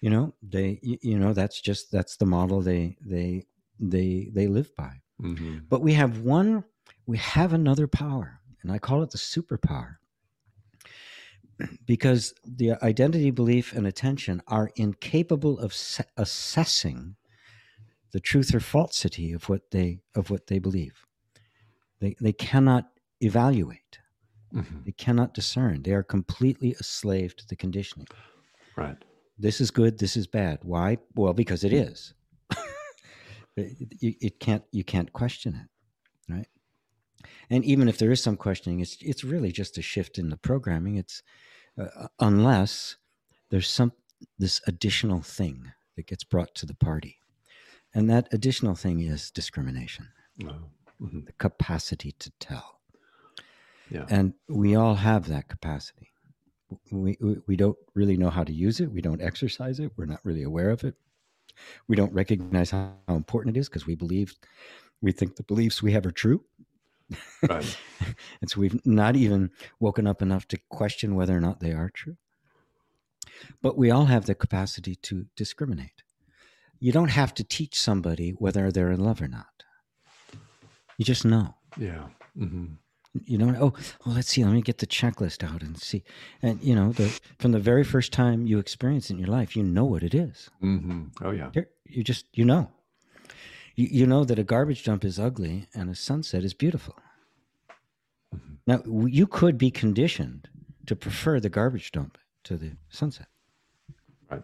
[0.00, 3.42] you know they you, know that's just that's the model they they
[3.80, 6.62] they they live by hmm but we have one
[7.06, 9.96] we have another power and i call it the superpower
[11.86, 17.16] because the identity belief and attention are incapable of se- assessing
[18.12, 21.04] the truth or falsity of what they of what they believe.
[22.00, 22.84] They they cannot
[23.20, 23.98] evaluate.
[24.52, 25.82] Hmm they cannot discern.
[25.82, 28.08] They are completely a slave to the conditioning.
[28.76, 28.96] Right.
[29.38, 30.58] this is good this is bad.
[30.62, 30.98] Why?
[31.14, 32.14] Well because it is.
[33.58, 36.48] It, it can't you can't question it right
[37.50, 40.36] and even if there is some questioning it's it's really just a shift in the
[40.36, 40.96] programming.
[40.96, 41.22] It's
[41.80, 42.96] uh, unless
[43.50, 43.92] there's some
[44.38, 47.18] this additional thing that gets brought to the party.
[47.94, 50.08] And that additional thing is discrimination.
[50.44, 50.70] Oh.
[50.98, 52.80] hmm the capacity to tell.
[53.90, 54.06] Yeah.
[54.08, 56.10] and we all have that capacity.
[56.90, 58.90] We, we we don't really know how to use it.
[58.90, 59.92] We don't exercise it.
[59.96, 60.94] We're not really aware of it.
[61.86, 64.34] We don't recognize how, how important it is because we believe
[65.00, 66.44] we think the beliefs we have are true
[67.48, 67.78] right.
[68.40, 71.90] and so we've not even woken up enough to question whether or not they are
[71.90, 72.16] true.
[73.62, 76.02] But we all have the capacity to discriminate.
[76.78, 79.64] You don't have to teach somebody whether they're in love or not.
[80.98, 81.54] You just know.
[81.78, 82.06] Yeah.
[82.38, 82.74] Mm-hmm.
[83.24, 83.72] you know oh
[84.04, 84.44] well let's see.
[84.44, 86.04] Let me get the checklist out and see.
[86.42, 89.56] And you know the from the very first time you experience it in your life
[89.56, 90.50] you know what it is.
[90.60, 91.50] Hmm Oh yeah.
[91.54, 92.70] You're, you just you know
[93.76, 96.96] you, you know that a garbage dump is ugly and a sunset is beautiful
[98.34, 98.56] Mhm.
[98.66, 100.48] now you could be conditioned
[100.86, 103.28] to prefer the garbage dump to the sunset
[104.30, 104.42] Right.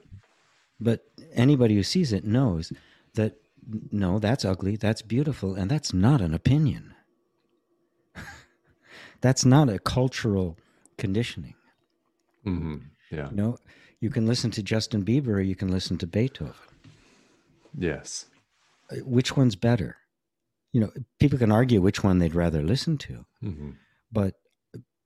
[0.80, 2.72] but anybody who sees it knows
[3.14, 3.32] that
[3.90, 6.94] no that's ugly that's beautiful and that's not an opinion
[9.20, 10.56] that's not a cultural
[10.98, 11.54] conditioning
[12.44, 12.76] hmm
[13.10, 13.30] Yeah.
[13.30, 13.58] you know
[14.00, 16.54] you can listen to justin bieber or you can listen to beethoven
[17.78, 18.26] Yes.
[19.04, 19.96] Which one's better
[20.74, 23.70] you know, people can argue which one they'd rather listen to, hmm
[24.10, 24.34] but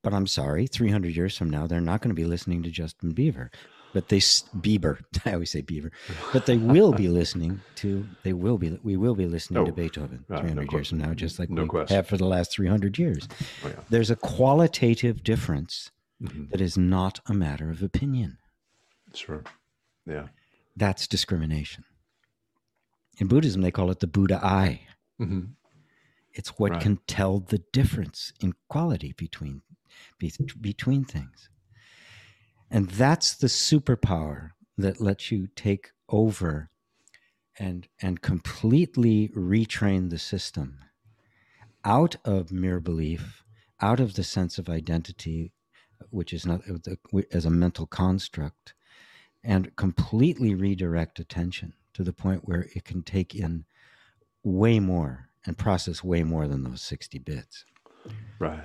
[0.05, 3.13] but I'm sorry, 300 years from now, they're not going to be listening to Justin
[3.13, 3.49] Bieber,
[3.93, 5.01] but they Bieber.
[5.25, 5.91] I always say Bieber,
[6.33, 8.07] but they will be listening to.
[8.23, 8.79] They will be.
[8.85, 11.41] We will be listening to Oh, Beethoven uh, no 300 que- years from now, just
[11.41, 11.97] like no we question.
[11.97, 13.27] have for the last 300 years.
[13.65, 13.75] Oh, yeah.
[13.91, 15.91] There's a qualitative difference
[16.23, 16.51] Mhm.
[16.51, 18.39] that is not a matter of opinion.
[19.15, 19.43] Sure.
[20.07, 20.29] Yeah.
[20.77, 21.83] That's discrimination.
[23.19, 24.83] In Buddhism, they call it the Buddha eye.
[25.19, 25.47] hmm
[26.33, 26.83] It's what Right.
[26.83, 29.63] can tell the difference in quality between
[30.19, 31.49] be, between things.
[32.71, 36.71] And that's the superpower that lets you take over
[37.59, 40.79] and and completely retrain the system
[41.85, 43.45] out of mere belief,
[43.81, 45.53] out of the sense of identity,
[46.11, 46.63] which is not
[47.33, 48.75] as a mental construct,
[49.45, 53.65] and completely redirect attention to the point where it can take in
[54.45, 57.65] way more and process way more than those 60 bits.
[58.39, 58.61] Right.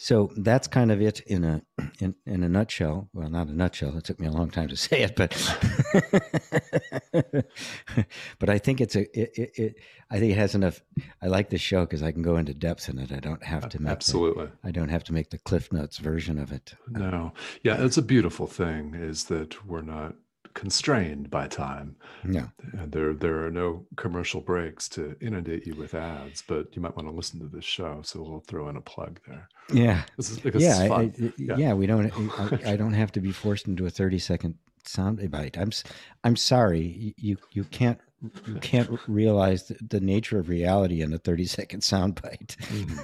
[0.00, 1.60] So that's kind of it in a
[2.00, 3.10] in, in a nutshell.
[3.12, 3.96] Well, not a nutshell.
[3.98, 5.30] It took me a long time to say it, but
[8.38, 9.74] but I think it's a it, it, it
[10.08, 10.80] I think it has enough.
[11.20, 13.12] I like this show because I can go into depth in it.
[13.12, 14.48] I don't have to make the- Absolutely.
[14.62, 16.74] I don't have to make the Cliff Notes version of it.
[16.88, 17.32] No.
[17.62, 20.14] Yeah, it's a beautiful thing is that we're not
[20.58, 21.94] constrained by time.
[22.28, 22.48] Yeah.
[22.76, 26.96] And there there are no commercial breaks to inundate you with ads, but you might
[26.96, 28.00] want to listen to this show.
[28.02, 29.48] So we'll throw in a plug there.
[29.72, 31.56] yeah, This is because yeah, it's I, Yeah.
[31.56, 31.72] yeah.
[31.74, 32.10] We don't.
[32.40, 35.56] I, I don't have to be forced into a thirty second sound bite.
[35.56, 35.70] I'm
[36.24, 37.14] I'm sorry.
[37.16, 38.00] You you can't
[38.46, 42.56] you can't realize the, the nature of reality in a thirty second sound bite.
[42.62, 42.98] Mm-hmm.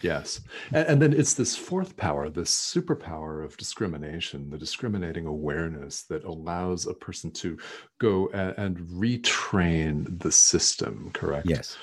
[0.00, 0.40] Yes.
[0.72, 6.24] And, and then it's this fourth power, this superpower of discrimination, the discriminating awareness that
[6.24, 7.58] allows a person to
[7.98, 11.48] go a- and retrain the system, correct?
[11.48, 11.76] Yes,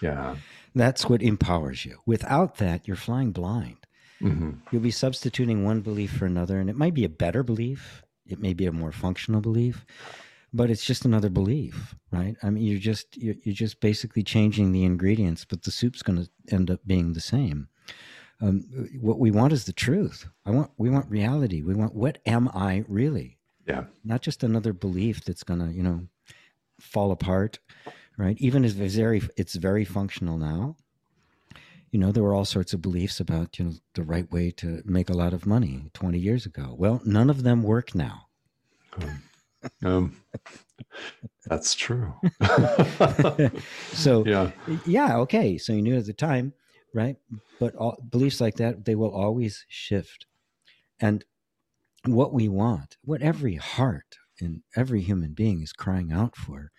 [0.00, 0.36] Yeah.
[0.74, 1.98] that's what empowers you.
[2.06, 3.76] Without that, you're flying blind.
[4.20, 8.02] hmm You'll be substituting one belief for another, and it might be a better belief.
[8.26, 9.84] It may be a more functional belief,
[10.52, 12.36] but it's just another belief, right?
[12.42, 16.22] I mean, you're just you're, you're just basically changing the ingredients, but the soup's going
[16.22, 17.68] to end up being the same.
[18.40, 18.64] Um,
[19.00, 20.26] what we want is the truth.
[20.44, 21.62] I want we want reality.
[21.62, 23.38] We want what am I really?
[23.66, 23.84] Yeah.
[24.04, 26.08] Not just another belief that's going to you know
[26.80, 27.58] fall apart,
[28.18, 28.36] right?
[28.38, 30.76] Even if it's very it's very functional now.
[31.92, 34.82] You know, there were all sorts of beliefs about you know the right way to
[34.84, 36.74] make a lot of money 20 years ago.
[36.76, 38.28] Well, none of them work now.
[38.98, 39.22] Um,
[39.84, 40.16] um,
[41.46, 42.12] that's true.
[43.92, 44.50] So yeah.
[44.86, 45.58] yeah, okay.
[45.58, 46.52] So you knew at the time,
[46.94, 47.16] right?
[47.58, 50.26] But all, beliefs like that, they will always shift.
[51.00, 51.24] And
[52.06, 56.70] what we want, what every heart in every human being is crying out for,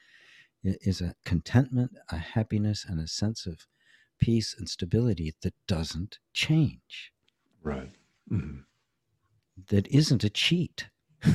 [0.63, 3.67] is a contentment, a happiness, and a sense of
[4.19, 7.11] peace and stability that doesn't change,
[7.61, 7.91] Right.
[8.31, 8.63] Mhm.
[9.69, 10.87] that isn't a cheat.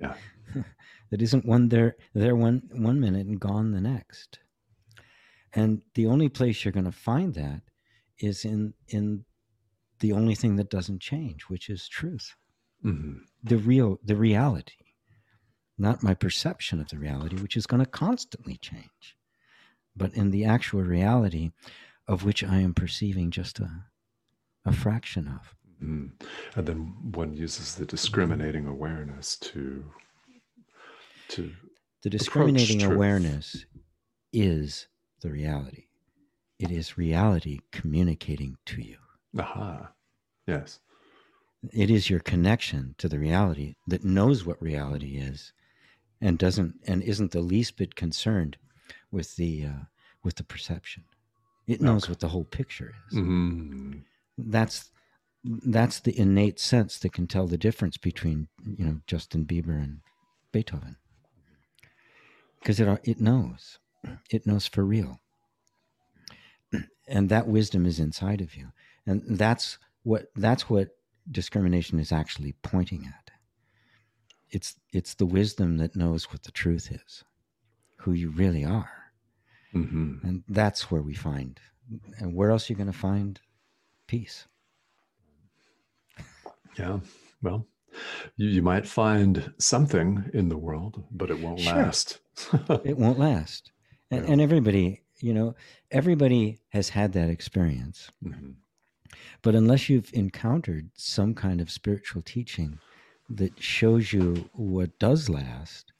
[0.00, 0.14] Yeah.
[1.10, 4.38] that isn't one there there one one minute and gone the next.
[5.54, 7.62] And the only place you're going to find that
[8.18, 9.24] is in in
[10.00, 12.34] the only thing that doesn't change which is truth.
[12.82, 14.74] Hmm the real the reality
[15.78, 19.16] not my perception of the reality which is going to constantly change
[19.96, 21.50] but in the actual reality
[22.06, 23.84] of which i am perceiving just a
[24.64, 25.54] a fraction of.
[25.82, 26.10] Mm.
[26.54, 29.84] And then one uses the discriminating awareness to
[31.32, 31.50] to
[32.02, 33.64] the discriminating awareness
[34.32, 34.88] is
[35.20, 35.86] the reality
[36.58, 38.96] it is reality communicating to you
[39.38, 39.92] aha.
[40.46, 40.80] Yes.
[41.72, 45.52] it is your connection to the reality that knows what reality is
[46.20, 48.56] and doesn't and isn't the least bit concerned
[49.10, 49.82] with the uh,
[50.22, 51.04] with the perception
[51.66, 52.10] it knows Okay.
[52.12, 54.02] what the whole picture is Mhm.
[54.38, 54.90] that's
[55.44, 60.00] that's the innate sense that can tell the difference between you know Justin Bieber and
[60.52, 60.96] Beethoven
[62.62, 63.78] because it it knows.
[64.30, 65.20] It knows for real.
[67.08, 68.72] And that wisdom is inside of you.
[69.06, 70.90] And that's what that's what
[71.30, 73.30] discrimination is actually pointing at.
[74.50, 77.24] It's it's the wisdom that knows what the truth is
[77.96, 78.90] who you really are.
[79.74, 80.22] Mhm.
[80.22, 81.58] and that's where we find
[82.18, 83.40] and where else are you going to find
[84.06, 84.46] peace?
[86.78, 87.00] Yeah.
[87.40, 87.66] Well,
[88.36, 91.74] you, you might find something in the world, but it won't Sure.
[91.74, 92.20] last.
[92.84, 93.72] it won't last
[94.10, 94.32] and, Yeah.
[94.32, 95.54] and everybody you know
[95.90, 98.54] everybody has had that experience Mhm.
[99.42, 102.78] but unless you've encountered some kind of spiritual teaching
[103.28, 105.92] that shows you what does last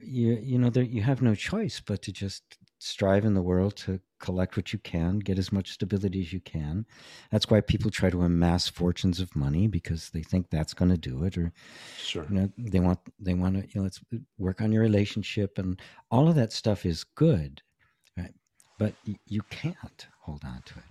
[0.00, 3.76] you you know there you have no choice but to just strive in the world
[3.76, 6.86] to collect what you can, get as much stability as you can.
[7.30, 10.96] That's why people try to amass fortunes of money because they think that's going to
[10.98, 11.52] do it, or
[11.98, 12.24] Sure.
[12.28, 14.00] you know they want they want to you know let's
[14.38, 17.62] work on your relationship and all of that stuff is good,
[18.16, 18.34] right?
[18.78, 18.94] But
[19.26, 20.84] you can't hold on to it.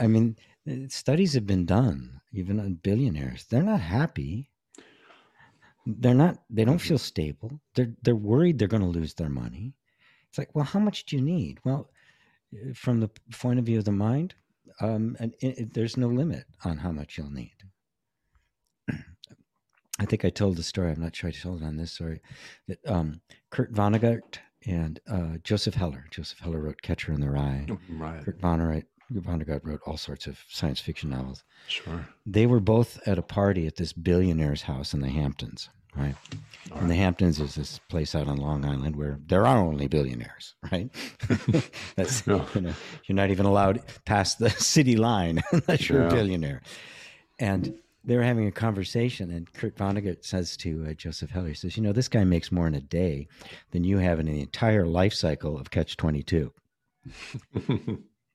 [0.00, 0.36] I, I- mean,
[0.68, 3.44] uh, studies have been done even on billionaires.
[3.44, 4.50] They're not happy.
[5.86, 6.38] They're not.
[6.50, 7.60] They don't feel stable.
[7.74, 9.74] They're they're worried they're going to lose their money.
[10.30, 11.58] It's like, well, how much do you need?
[11.64, 11.90] Well,
[12.54, 14.34] uh, from the point of view of the mind,
[14.80, 17.54] um, and it, it- there's no limit on how much you'll need.
[20.00, 20.92] I think I told the story.
[20.92, 22.20] I'm not sure I told it on this story
[22.68, 23.20] that um,
[23.50, 26.06] Kurt Vonnegut and uh, Joseph Heller.
[26.10, 27.66] Joseph Heller wrote Catcher in the Rye.
[27.90, 28.24] Right.
[28.24, 31.44] Kurt Vonnegut, Vonnegut wrote all sorts of science fiction novels.
[31.66, 32.06] Sure.
[32.24, 36.14] They were both at a party at this billionaire's house in the Hamptons, right?
[36.72, 39.88] All And the Hamptons is this place out on Long Island where there are only
[39.88, 40.88] billionaires, right?
[41.96, 42.44] That's Yeah.
[42.54, 42.74] you know,
[43.06, 46.08] you're not even allowed past the city line unless you're Yeah.
[46.08, 46.62] a billionaire.
[47.38, 47.74] And
[48.04, 51.76] they were having a conversation, and Kurt Vonnegut says to uh, Joseph Heller, he says,
[51.76, 53.28] "You know, this guy makes more in a day
[53.72, 56.50] than you have in the entire life cycle of Catch 22."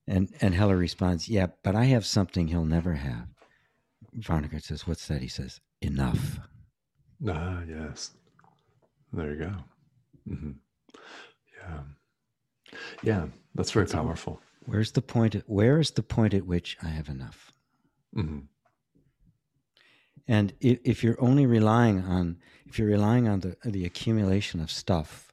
[0.07, 3.27] And and Heller responds, "Yeah, but I have something he'll never have."
[4.19, 6.39] Vonnegut says, "What's that?" He says, "Enough."
[7.27, 8.11] Ah, yes.
[9.13, 9.53] There you go.
[10.27, 10.51] hmm
[11.61, 11.79] Yeah.
[13.03, 13.25] Yeah.
[13.53, 14.41] That's very powerful.
[14.65, 15.35] Where's the point?
[15.35, 17.53] At, where is the point at which I have enough?
[18.13, 18.39] hmm
[20.27, 24.71] And if, if you're only relying on if you're relying on the the accumulation of
[24.71, 25.31] stuff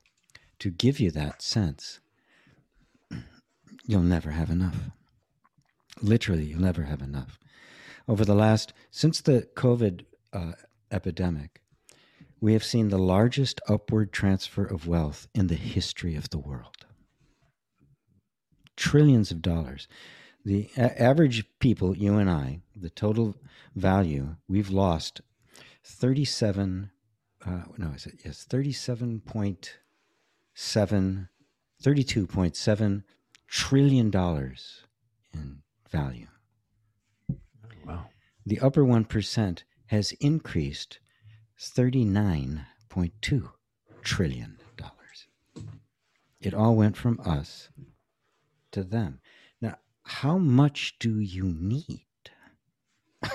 [0.58, 2.00] to give you that sense,
[3.86, 4.76] you'll never have enough.
[6.02, 7.38] Literally, you'll never have enough.
[8.06, 10.52] Over the last since the COVID uh,
[10.90, 11.61] epidemic,
[12.42, 16.84] we have seen the largest upward transfer of wealth in the history of the world.
[18.76, 19.86] Trillions of dollars.
[20.44, 23.36] The average people, you and I, the total
[23.76, 25.20] value we've lost
[25.84, 26.90] 37
[27.46, 31.28] uh, no is it yes 37.7
[31.82, 33.02] 32.7
[33.48, 34.84] trillion dollars
[35.34, 36.28] in value
[37.86, 38.06] Wow.
[38.46, 41.00] the upper 1% has increased
[41.62, 43.50] 39.2
[44.02, 45.28] trillion dollars
[46.40, 47.68] it all went from us
[48.70, 49.20] to them
[49.60, 52.06] now how much do you need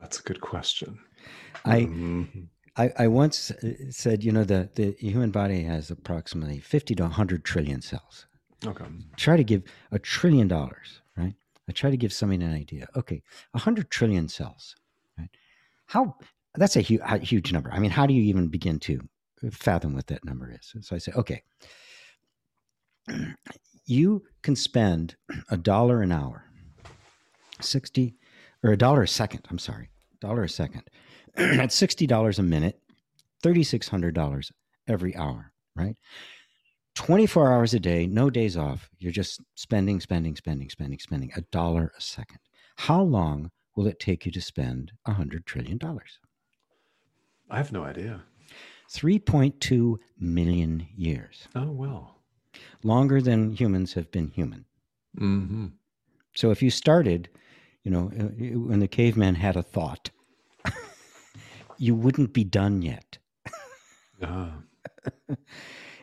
[0.00, 0.98] That's a good question.
[1.64, 2.48] i Mhm.
[2.76, 3.52] I, I once
[3.90, 8.26] said, you know, the, the human body has approximately 50 to 100 trillion cells.
[8.66, 8.86] Okay.
[9.16, 11.34] Try to give a trillion dollars, right?
[11.68, 12.88] I try to give somebody an idea.
[12.96, 14.74] Okay, 100 trillion cells,
[15.18, 15.28] right?
[15.86, 16.16] How,
[16.54, 17.72] that's a, hu- a huge number.
[17.72, 19.00] I mean, how do you even begin to
[19.50, 20.74] fathom what that number is?
[20.86, 21.42] So I say, okay,
[23.86, 25.16] you can spend
[25.50, 26.44] a dollar an hour,
[27.60, 28.14] 60,
[28.62, 29.90] or a dollar a second, I'm sorry,
[30.20, 30.82] dollar a second.
[31.36, 32.80] That's $60 a minute,
[33.42, 34.50] $3,600
[34.88, 35.96] every hour, right?
[36.94, 38.90] 24 hours a day, no days off.
[38.98, 42.38] You're just spending, spending, spending, spending, spending a dollar a second.
[42.76, 45.78] How long will it take you to spend $100 trillion?
[47.52, 48.22] I have no idea.
[48.90, 52.16] 3.2 million years, Oh, well.
[52.82, 54.64] longer than humans have been human.
[55.18, 55.66] hmm
[56.34, 57.28] So if you started,
[57.84, 60.10] you know, uh, when the caveman had a thought,
[61.78, 63.18] you wouldn't be done yet.
[64.22, 64.62] Ah,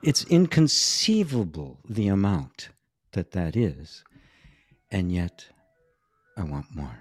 [0.04, 2.70] It's inconceivable the amount
[3.12, 4.04] that that is,
[4.91, 5.47] and yet
[6.38, 6.97] I want more.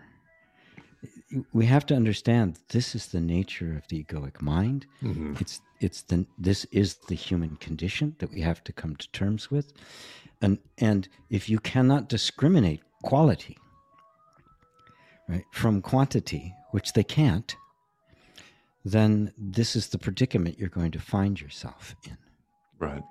[1.53, 4.87] We have to understand this is the nature of the egoic mind.
[5.03, 5.39] mhm.
[5.41, 9.51] It's it's the this is the human condition that we have to come to terms
[9.51, 9.73] with,
[10.41, 13.57] and and if you cannot discriminate quality,
[15.29, 17.55] right, from quantity, which they can't,
[18.85, 22.17] then this is the predicament you're going to find yourself in
[22.81, 23.03] Right.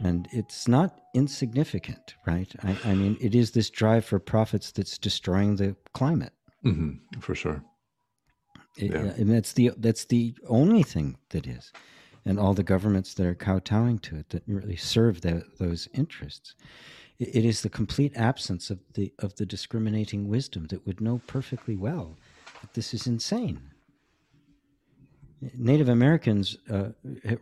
[0.00, 2.52] and it's not insignificant, right?
[2.62, 6.32] I, I mean, it is this drive for profits that's destroying the climate,
[6.62, 7.62] hmm For sure.
[8.76, 9.14] It- Yeah.
[9.18, 11.72] and that's the that's the only thing that is,
[12.24, 16.54] and all the governments that are kowtowing to it that really serve the, those interests.
[17.18, 21.20] It, it is the complete absence of the of the discriminating wisdom that would know
[21.26, 22.16] perfectly well
[22.62, 23.60] that this is insane.
[25.58, 26.90] Native Americans uh,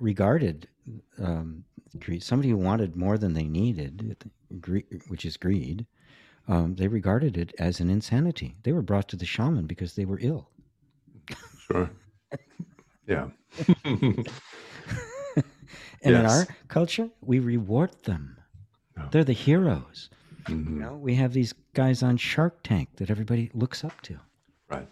[0.00, 0.68] regarded
[1.18, 1.64] um,
[1.98, 4.16] greed, somebody who wanted more than they needed,
[5.08, 5.86] which is greed,
[6.48, 8.56] um, they regarded it as an insanity.
[8.62, 10.48] They were brought to the shaman because they were ill.
[11.66, 11.90] Sure.
[13.06, 13.28] Yeah.
[13.76, 14.26] and
[16.02, 18.36] in our culture, we reward them.
[18.98, 19.08] Oh.
[19.10, 20.10] They're the heroes.
[20.44, 20.64] Mhm.
[20.70, 24.18] You know, we have these guys on Shark Tank that everybody looks up to.
[24.68, 24.88] Right.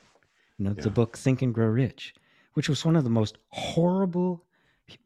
[0.58, 0.82] You know, Yeah.
[0.82, 2.14] the book Think and Grow Rich,
[2.54, 4.44] which was one of the most horrible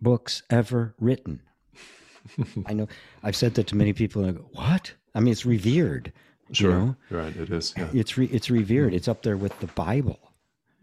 [0.00, 1.40] books ever written.
[2.66, 2.88] I know
[3.22, 4.92] I've said that to many people and I go, What?
[5.14, 6.12] I mean, it's revered.
[6.52, 6.70] Sure.
[6.70, 6.96] You know?
[7.10, 7.36] Right.
[7.36, 7.74] It is.
[7.76, 7.88] Yeah.
[7.92, 8.94] It's re- it's revered.
[8.94, 10.18] It's up there with the Bible,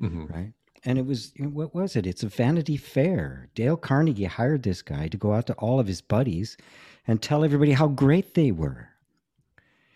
[0.01, 0.29] Mhm.
[0.33, 0.53] right?
[0.85, 2.07] And it was what was it?
[2.07, 3.49] It's a Vanity Fair.
[3.55, 6.55] Dale Carnegie hired this guy to go out to all of his buddies
[7.07, 8.89] and tell everybody how great they were.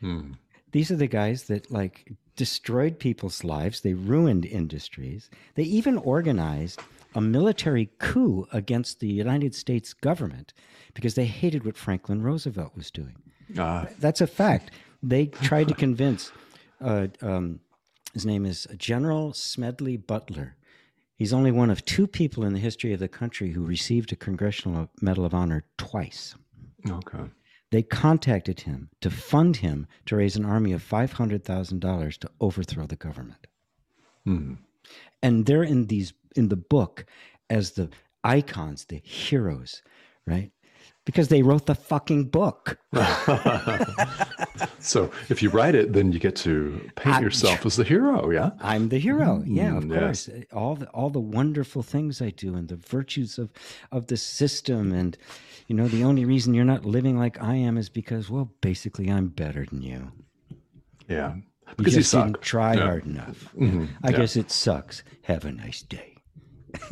[0.02, 0.36] Mm.
[0.72, 3.82] These are the guys that like destroyed people's lives.
[3.82, 5.30] They ruined industries.
[5.56, 6.82] They even organized
[7.16, 10.52] a military coup against the United States government
[10.96, 13.16] because they hated what Franklin Roosevelt was doing.
[13.58, 14.72] Ah, That's a fact.
[15.04, 16.32] They tried to convince.
[16.82, 17.60] Uh, um,
[18.14, 20.56] his name is General Smedley Butler.
[21.16, 24.16] He's only one of two people in the history of the country who received a
[24.16, 26.36] Congressional Medal of Honor twice.
[26.90, 27.30] okay.
[27.72, 32.96] They contacted him to fund him to raise an army of $500,000 to overthrow the
[32.96, 33.48] government.
[34.28, 34.60] Mm.
[35.24, 37.06] And they're in these in the book
[37.50, 37.90] as the
[38.24, 39.82] icons, the heroes,
[40.28, 40.52] right?
[41.06, 42.78] Because they wrote the fucking book.
[44.80, 48.30] so if you write it, then you get to paint I- yourself as the hero.
[48.32, 48.52] Yeah.
[48.62, 49.44] I'm the hero.
[49.46, 50.28] Yeah, of Mm, yes.
[50.28, 50.44] course.
[50.54, 53.52] All the all the wonderful things I do and the virtues of
[53.92, 55.18] of the system and
[55.68, 59.10] you know the only reason you're not living like I am is because well basically
[59.10, 60.12] I'm better than you.
[61.10, 61.36] Yeah.
[61.78, 62.28] Because you just suck.
[62.28, 62.82] didn't try Yeah.
[62.84, 63.54] hard enough.
[63.58, 63.90] Mhm.
[64.04, 64.18] I Yeah.
[64.18, 65.04] guess it sucks.
[65.24, 66.13] Have a nice day.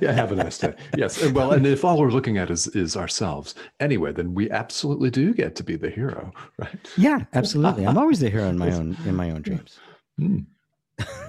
[0.00, 0.74] yeah, have a nice day.
[0.96, 1.22] Yes.
[1.22, 5.10] and Well, and if all we're looking at is is ourselves anyway, then we absolutely
[5.10, 6.90] do get to be the hero, right?
[6.96, 7.86] Yeah, absolutely.
[7.86, 9.78] I'm always the hero in my own in my own dreams.
[10.20, 10.46] Mm.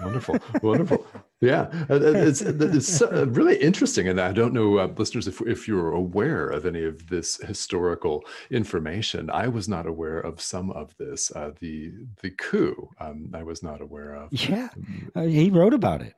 [0.03, 1.05] Wonderful, wonderful.
[1.41, 5.67] Yeah, uh, it's, it's uh, really interesting, and I don't know, uh, listeners, if if
[5.67, 9.29] you're aware of any of this historical information.
[9.29, 11.31] I was not aware of some of this.
[11.31, 11.91] Uh, the
[12.21, 14.31] the coup, um, I was not aware of.
[14.31, 14.69] Yeah,
[15.15, 16.15] uh, he wrote about it.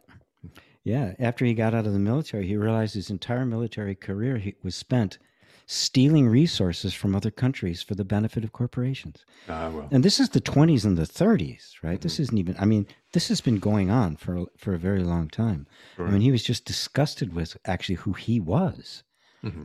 [0.87, 4.55] Yeah, after he got out of the military, he realized his entire military career he
[4.63, 5.17] was spent
[5.65, 9.25] stealing resources from other countries for the benefit of corporations.
[9.49, 11.99] Ah, well, And this is the 20s and the 30s, right?
[11.99, 15.27] This isn't even I mean, this has been going on for for a very long
[15.27, 15.67] time.
[15.99, 19.03] I mean, he was just disgusted with actually who he was.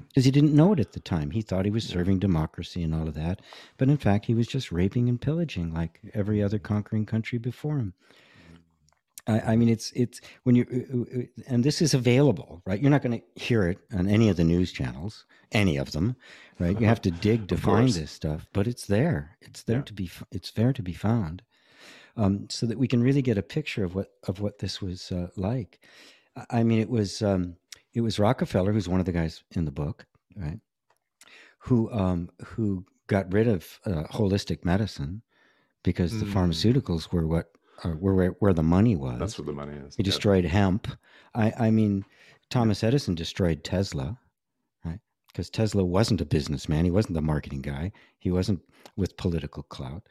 [0.09, 1.31] Because he didn't know it at the time.
[1.31, 3.41] He thought he was serving democracy and all of that.
[3.79, 7.79] But in fact, he was just raping and pillaging like every other conquering country before
[7.79, 7.95] him.
[9.27, 12.81] I, I mean, it's it's when you uh, uh, and this is available, right?
[12.81, 16.17] You're not going to hear it on any of the news channels, any of them,
[16.59, 16.79] right?
[16.81, 17.97] You have to dig to find course.
[17.97, 19.37] this stuff, but it's there.
[19.41, 19.83] It's there Yeah.
[19.85, 20.11] to be.
[20.33, 21.43] It's there to be found,
[22.17, 25.13] um, so that we can really get a picture of what of what this was
[25.13, 25.81] uh, like.
[26.51, 27.57] I- mean, it was um,
[27.95, 30.07] it was Rockefeller, who's one of the guys in the book,
[30.37, 30.59] right?
[31.59, 35.23] Who um, who got rid of uh, holistic medicine
[35.85, 36.33] because the Mm.
[36.33, 39.19] pharmaceuticals were what uh, where, where the money was.
[39.19, 39.95] that's what the money is.
[39.97, 40.05] He Yeah.
[40.05, 40.89] destroyed hemp.
[41.35, 42.05] I, I mean,
[42.51, 44.19] Thomas Edison destroyed Tesla,
[44.85, 45.01] right?
[45.29, 46.85] Because Tesla wasn't a businessman.
[46.85, 47.93] He wasn't the marketing guy.
[48.19, 48.61] He wasn't
[48.97, 50.03] with political clout.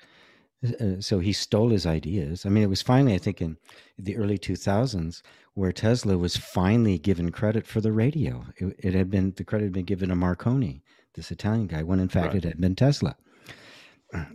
[0.80, 2.46] Uh, so he stole his ideas.
[2.46, 3.58] I mean, it was finally, I think, in
[3.98, 5.22] the early 2000s
[5.56, 8.46] where Tesla was finally given credit for the radio.
[8.58, 10.84] It, it had been, the credit had been given to Marconi,
[11.16, 12.36] this Italian guy, when in fact Right.
[12.38, 13.16] it had been Tesla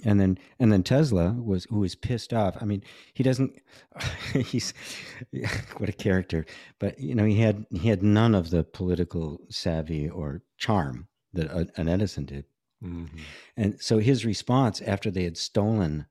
[0.04, 2.56] and then and then Tesla was who was pissed off.
[2.60, 2.82] I mean,
[3.14, 3.52] he doesn't.
[4.32, 4.72] He's
[5.76, 6.46] what a character,
[6.78, 11.50] but you know he had he had none of the political savvy or charm that
[11.76, 12.44] an Edison did.
[12.82, 13.08] Mhm.
[13.56, 16.06] And so his response after they had stolen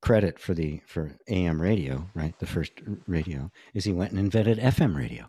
[0.00, 2.72] credit for the for AM radio, right, the first
[3.06, 5.28] radio, is he went and invented FM radio.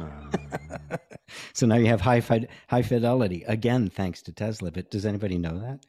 [0.00, 0.96] Uh,
[1.52, 4.70] So now you have high fi- high fidelity again, thanks to Tesla.
[4.70, 5.80] But does anybody know that?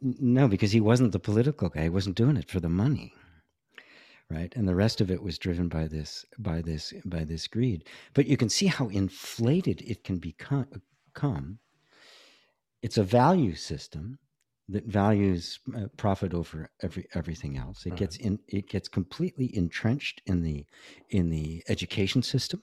[0.00, 1.84] No, because he wasn't the political guy.
[1.84, 3.12] He wasn't doing it for the money,
[4.30, 4.52] right?
[4.56, 7.84] And the rest of it was driven by this by this by this greed.
[8.14, 11.58] But you can see how inflated it can become.
[12.82, 14.18] It's a value system
[14.68, 17.86] that values uh, profit over every everything else.
[17.86, 18.38] It gets in.
[18.48, 20.66] It gets completely entrenched in the
[21.10, 22.62] in the education system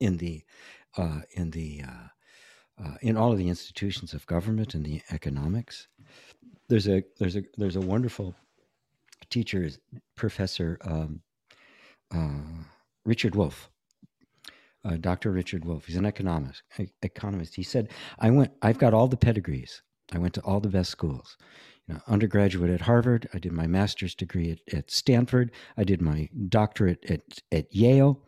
[0.00, 0.44] in the
[0.96, 2.08] uh, in the uh,
[2.84, 5.88] uh, in all of the institutions of government and the economics.
[6.70, 8.32] There's a there's a there's a wonderful
[9.28, 9.68] teacher,
[10.16, 11.20] Professor um,
[12.14, 12.62] uh,
[13.04, 13.68] Richard Wolff,
[14.84, 15.32] uh, Dr.
[15.32, 15.86] Richard Wolff.
[15.86, 16.62] He's an economist.
[17.02, 17.56] Economist.
[17.56, 17.90] He said,
[18.20, 18.52] "I went.
[18.62, 19.82] I've got all the pedigrees.
[20.12, 21.36] I went to all the best schools."
[21.88, 23.28] You know, undergraduate at Harvard.
[23.34, 25.50] I did my master's degree at, at Stanford.
[25.76, 28.22] I did my doctorate at, at Yale,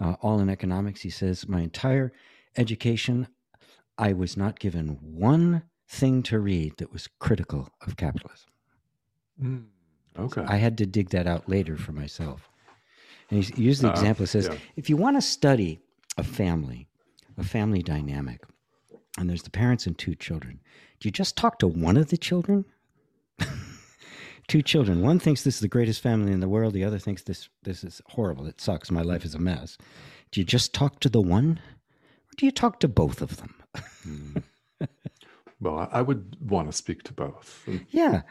[0.00, 1.00] uh, all in economics.
[1.00, 2.12] He says, my entire
[2.58, 3.28] education,
[3.96, 8.48] I was not given one thing to read that was critical of capitalism.
[9.42, 9.64] Mm,
[10.18, 10.44] okay.
[10.46, 12.48] I had to dig that out later for myself.
[13.30, 14.24] And he used the Uh, example.
[14.24, 14.58] It says, yeah.
[14.76, 15.80] if you want to study
[16.16, 16.88] a family,
[17.36, 18.40] a family dynamic,
[19.18, 20.60] and there's the parents and two children,
[21.00, 22.64] do you just talk to one of the children?
[24.48, 25.02] two children.
[25.02, 26.72] One thinks this is the greatest family in the world.
[26.74, 28.46] The other thinks this this is horrible.
[28.46, 28.90] It sucks.
[28.90, 29.76] My life is a mess.
[30.30, 33.54] Do you just talk to the one, or do you talk to both of them?
[35.62, 35.64] Mm.
[35.64, 37.68] well, I, would want to speak to both.
[37.90, 38.22] Yeah.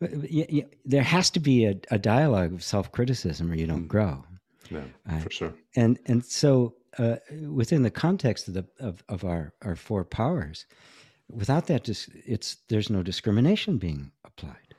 [0.00, 3.54] But- but y- y- There has to be a, a dialogue of self criticism or
[3.54, 4.24] you don't grow.
[4.70, 5.54] Yeah, I- for sure.
[5.76, 7.16] And and so uh,
[7.48, 10.66] within the context of the of, of our, our four powers,
[11.30, 14.74] without that dis- it's there's no discrimination being applied.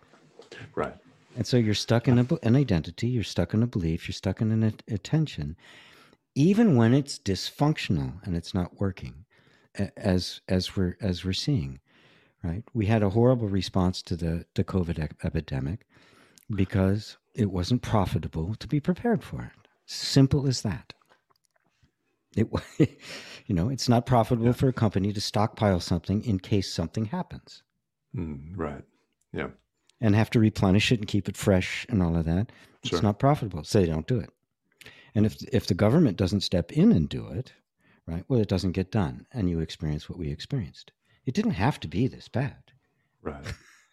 [0.76, 0.96] Right.
[1.38, 4.42] And so you're stuck in a, an identity, you're stuck in a belief, you're stuck
[4.42, 5.56] in an attention,
[6.36, 9.25] even when it's dysfunctional and it's not working,
[9.98, 11.80] as as we're as we're seeing,
[12.44, 12.64] right?
[12.74, 15.86] We had a horrible response to the the COVID ep- epidemic
[16.50, 19.68] because it wasn't profitable to be prepared for it.
[19.86, 20.94] Simple as that.
[22.36, 22.48] It,
[23.48, 27.64] you know, it's not profitable for a company to stockpile something in case something happens
[28.16, 28.84] Mm, right.
[29.34, 29.48] Yeah.
[30.00, 32.52] and have to replenish it and keep it fresh and all of that.
[32.84, 32.98] Sure.
[32.98, 34.30] It's not profitable, so they don't do it.
[35.14, 37.54] And if if the government doesn't step in and do it,
[38.08, 38.24] right?
[38.28, 40.92] Well, it doesn't get done, and you experience what we experienced.
[41.26, 42.58] It didn't have to be this bad.
[43.22, 43.44] Right.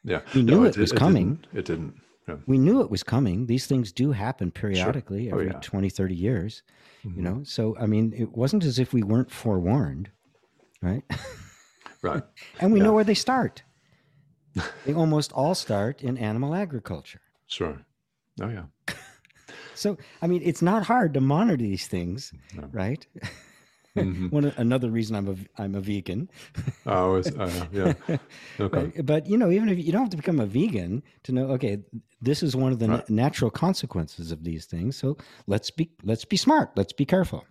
[0.04, 0.20] Yeah.
[0.34, 1.34] We knew it did- was coming.
[1.36, 1.94] didn't- It didn't.
[2.28, 2.36] Yeah.
[2.46, 3.46] We knew it was coming.
[3.46, 5.58] These things do happen periodically Oh, every yeah.
[5.60, 6.62] 20, 30 years,
[7.04, 7.16] Mhm.
[7.16, 7.42] you know?
[7.44, 10.10] So, I mean, it wasn't as if we weren't forewarned,
[10.80, 11.02] right?
[12.02, 12.22] Right.
[12.60, 12.86] and we Yeah.
[12.86, 13.62] know where they start.
[14.84, 17.20] they almost all start in animal agriculture.
[17.46, 17.80] Sure.
[18.40, 18.66] Oh yeah.
[19.74, 22.68] So, I mean, it's not hard to monitor these things, No.
[22.72, 23.06] right?
[23.96, 24.30] Mhm.
[24.32, 26.30] One another reason I'm a I'm a vegan,
[26.86, 27.92] Oh, is, uh, yeah.
[28.60, 28.92] Okay.
[28.94, 29.06] right?
[29.06, 31.78] but you know, even if you don't have to become a vegan to know, okay,
[32.20, 34.96] this is one of the na- natural consequences of these things.
[34.96, 35.16] So
[35.46, 36.70] let's be let's be smart.
[36.76, 37.44] Let's be careful.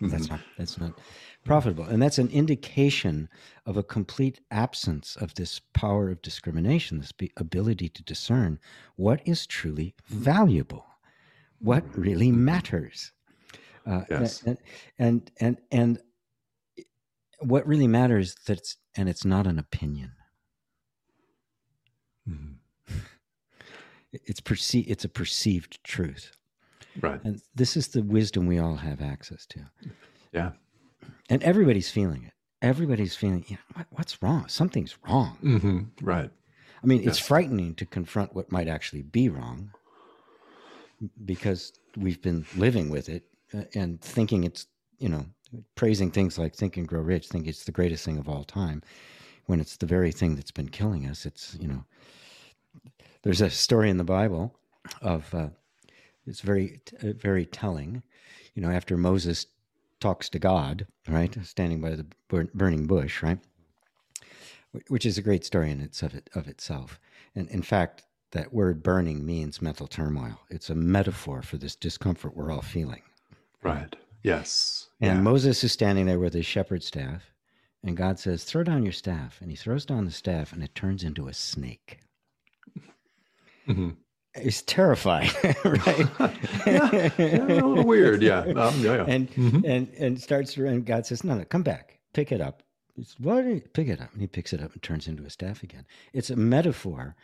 [0.00, 0.32] That's Mm-hmm.
[0.34, 0.98] not that's not
[1.44, 3.28] profitable, and that's an indication
[3.66, 8.58] of a complete absence of this power of discrimination, this be- ability to discern
[8.96, 10.86] what is truly valuable,
[11.60, 13.12] what really matters.
[13.86, 14.42] Uh, Yes.
[14.44, 14.58] and,
[14.98, 15.98] and and and
[17.40, 20.12] what really matters that it's and it's not an opinion.
[22.28, 22.56] Mhm.
[24.12, 26.32] It's perce- It's a perceived truth,
[27.00, 27.20] Right.
[27.24, 29.60] and this is the wisdom we all have access to.
[30.32, 30.52] Yeah.
[31.30, 32.32] and everybody's feeling it.
[32.60, 34.46] Everybody's feeling, yeah, what, what's wrong?
[34.48, 35.36] Something's wrong.
[35.40, 36.30] hmm Right.
[36.82, 39.72] I mean, it's frightening to confront what might actually be wrong
[41.24, 43.24] because we've been living with it
[43.74, 44.66] and thinking it's,
[44.98, 45.26] you know,
[45.74, 48.82] praising things like Think and Grow Rich, think it's the greatest thing of all time,
[49.46, 51.26] when it's the very thing that's been killing us.
[51.26, 51.84] It's, you know,
[53.22, 54.54] there's a story in the Bible
[55.00, 55.48] of, uh,
[56.26, 58.02] it's very, uh, very telling.
[58.54, 59.46] You know, after Moses
[60.00, 62.06] talks to God, right, standing by the
[62.54, 63.38] burning bush, right,
[64.88, 66.98] which is a great story in its of it of itself.
[67.34, 70.40] And in fact, that word "burning" means mental turmoil.
[70.48, 73.02] It's a metaphor for this discomfort we're all feeling.
[73.62, 73.94] Right.
[74.22, 74.88] Yes.
[75.00, 75.22] And yeah.
[75.22, 77.32] Moses is standing there with his shepherd's staff,
[77.82, 80.74] and God says, "Throw down your staff." And he throws down the staff, and it
[80.74, 82.00] turns into a snake.
[83.66, 83.96] Mhm.
[84.34, 85.30] It's terrifying,
[85.64, 86.08] right?
[86.66, 88.22] yeah, yeah, a little weird.
[88.22, 88.40] Yeah.
[88.40, 88.96] Um, yeah.
[88.96, 89.04] yeah.
[89.06, 89.64] and Mhm.
[89.68, 92.62] and and starts to- and God says, "No, no, come back, pick it up."
[92.96, 93.44] It's, what?
[93.72, 95.86] Pick it up, and he picks it up and turns into a staff again.
[96.12, 97.14] It's a metaphor.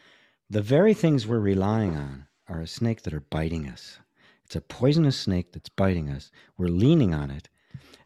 [0.51, 3.99] The very things we're relying on are a snake that are biting us.
[4.49, 6.31] It's a poisonous snake that's biting us.
[6.57, 7.51] We're leaning on it,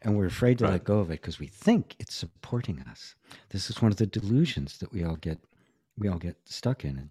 [0.02, 0.72] and we're afraid to Right.
[0.72, 3.14] let go of it because we think it's supporting us.
[3.50, 5.38] This is one of the delusions that we all get
[5.96, 7.10] we all get stuck in, and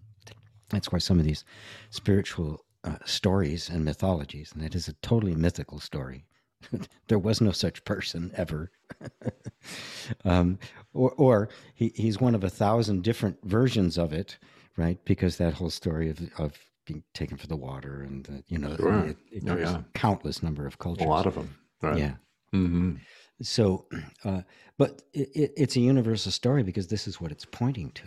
[0.68, 1.46] that's why some of these
[1.88, 6.26] spiritual uh, stories and mythologies, and it is a totally mythical story.
[7.08, 8.70] there was no such person ever.
[10.26, 10.58] um,
[10.92, 14.36] or or he, he's one of a thousand different versions of it,
[14.76, 15.02] right?
[15.06, 18.76] Because that whole story of, of being taken for the water and, the, you know,
[18.76, 19.06] Sure.
[19.06, 19.82] it, it, Oh, yeah.
[19.94, 21.54] countless number of cultures a lot of them.
[21.80, 21.98] Right.
[21.98, 22.14] Yeah.
[22.52, 22.96] hmm
[23.40, 23.86] So,
[24.24, 24.42] uh,
[24.78, 28.04] but it, it, it's a universal story because this is what it's pointing to.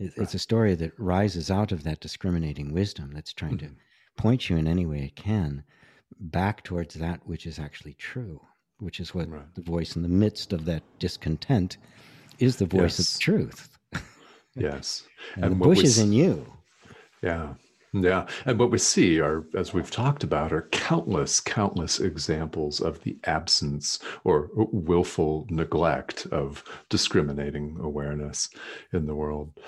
[0.00, 3.70] It, It's a story that rises out of that discriminating wisdom that's trying to
[4.16, 5.64] point you in any way it can
[6.20, 8.40] back towards that which is actually true,
[8.78, 9.54] which is what Right.
[9.54, 11.78] the voice in the midst of that discontent
[12.38, 13.14] is the voice Yes.
[13.14, 13.78] of truth.
[14.56, 15.02] Yes.
[15.34, 16.46] And, the what bush is in you.
[17.24, 17.54] Yeah.
[17.94, 18.26] Yeah.
[18.44, 23.16] And what we see are, as we've talked about, are countless, countless examples of the
[23.24, 28.50] absence or willful neglect of discriminating awareness
[28.92, 29.58] in the world.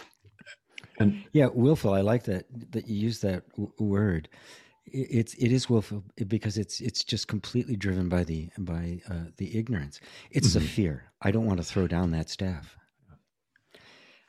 [0.99, 1.95] And yeah, willful.
[1.95, 4.29] I like that that you use that w- word.
[4.87, 9.59] It's it is willful because it's it's just completely driven by the by uh, the
[9.59, 10.01] ignorance.
[10.31, 10.65] It's mm-hmm.
[10.65, 11.13] a fear.
[11.23, 12.77] I don't want to throw down that staff.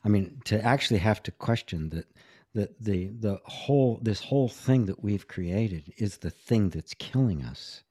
[0.04, 2.06] I mean, to actually have to question that
[2.54, 7.42] the the the whole this whole thing that we've created is the thing that's killing
[7.42, 7.82] us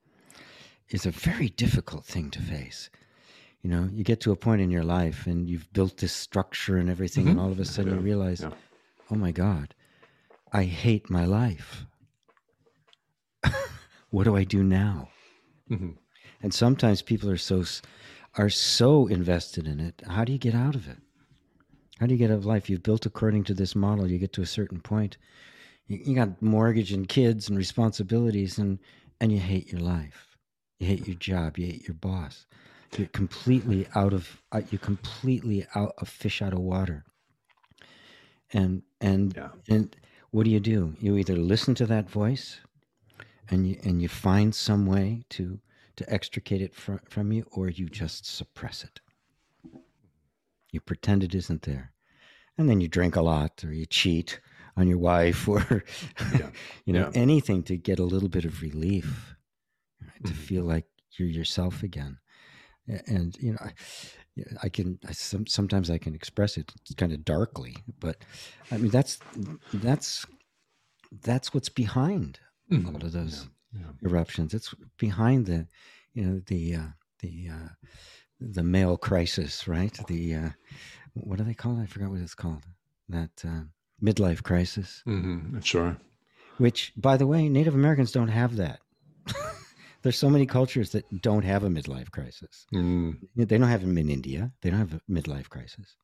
[0.90, 2.90] is a very difficult thing to face
[3.62, 6.76] you know you get to a point in your life and you've built this structure
[6.76, 7.32] and everything mm-hmm.
[7.32, 7.98] and all of a sudden yeah.
[7.98, 8.50] you realize yeah.
[9.10, 9.74] oh my god
[10.52, 11.86] i hate my life
[14.10, 15.08] what do i do now
[15.70, 15.90] mm-hmm.
[16.42, 17.64] and sometimes people are so
[18.36, 20.98] are so invested in it how do you get out of it
[21.98, 22.70] how do you get out of life?
[22.70, 24.10] You've built according to this model.
[24.10, 25.18] You get to a certain point.
[25.86, 28.78] You, you got mortgage and kids and responsibilities, and
[29.20, 30.36] and you hate your life.
[30.78, 31.58] You hate your job.
[31.58, 32.46] You hate your boss.
[32.96, 34.42] You're completely out of.
[34.52, 37.04] Uh, you're completely out of fish out of water.
[38.52, 39.48] And and yeah.
[39.68, 39.94] and
[40.30, 40.94] what do you do?
[41.00, 42.60] You either listen to that voice,
[43.50, 45.58] and you and you find some way to
[45.96, 49.00] to extricate it from, from you, or you just suppress it.
[50.70, 51.92] You pretend it isn't there.
[52.56, 54.40] And then you drink a lot or you cheat
[54.76, 55.84] on your wife or,
[56.38, 56.50] yeah.
[56.84, 57.20] you know, yeah.
[57.20, 59.36] anything to get a little bit of relief,
[60.02, 60.24] right?
[60.24, 60.42] to mm-hmm.
[60.42, 60.86] feel like
[61.18, 62.18] you're yourself again.
[63.06, 63.72] And, you know, I,
[64.62, 68.24] I can I, some, sometimes I can express it kind of darkly, but
[68.70, 69.18] I mean that's
[69.72, 70.26] that's
[71.22, 72.40] that's what's behind
[72.70, 72.88] mm-hmm.
[72.88, 74.08] all of those yeah, yeah.
[74.08, 74.54] eruptions.
[74.54, 75.66] It's behind the
[76.14, 76.88] you know the uh,
[77.20, 77.68] the uh,
[78.40, 79.98] the male crisis, right?
[80.06, 80.48] The uh,
[81.14, 81.82] what do they call it?
[81.82, 82.64] I forgot what it's called.
[83.08, 83.62] That uh,
[84.02, 85.02] midlife crisis.
[85.06, 85.60] Mm-hmm.
[85.60, 85.96] Sure.
[86.58, 88.80] Which, by the way, Native Americans don't have that.
[90.02, 92.66] There's so many cultures that don't have a midlife crisis.
[92.74, 93.18] Mm.
[93.36, 94.52] They don't have them in India.
[94.60, 95.96] They don't have a midlife crisis.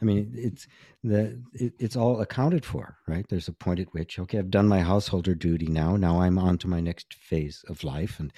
[0.00, 0.66] I mean, it's
[1.02, 3.26] the it, it's all accounted for, right?
[3.28, 5.96] There's a point at which, okay, I've done my householder duty now.
[5.96, 8.32] Now I'm on to my next phase of life, and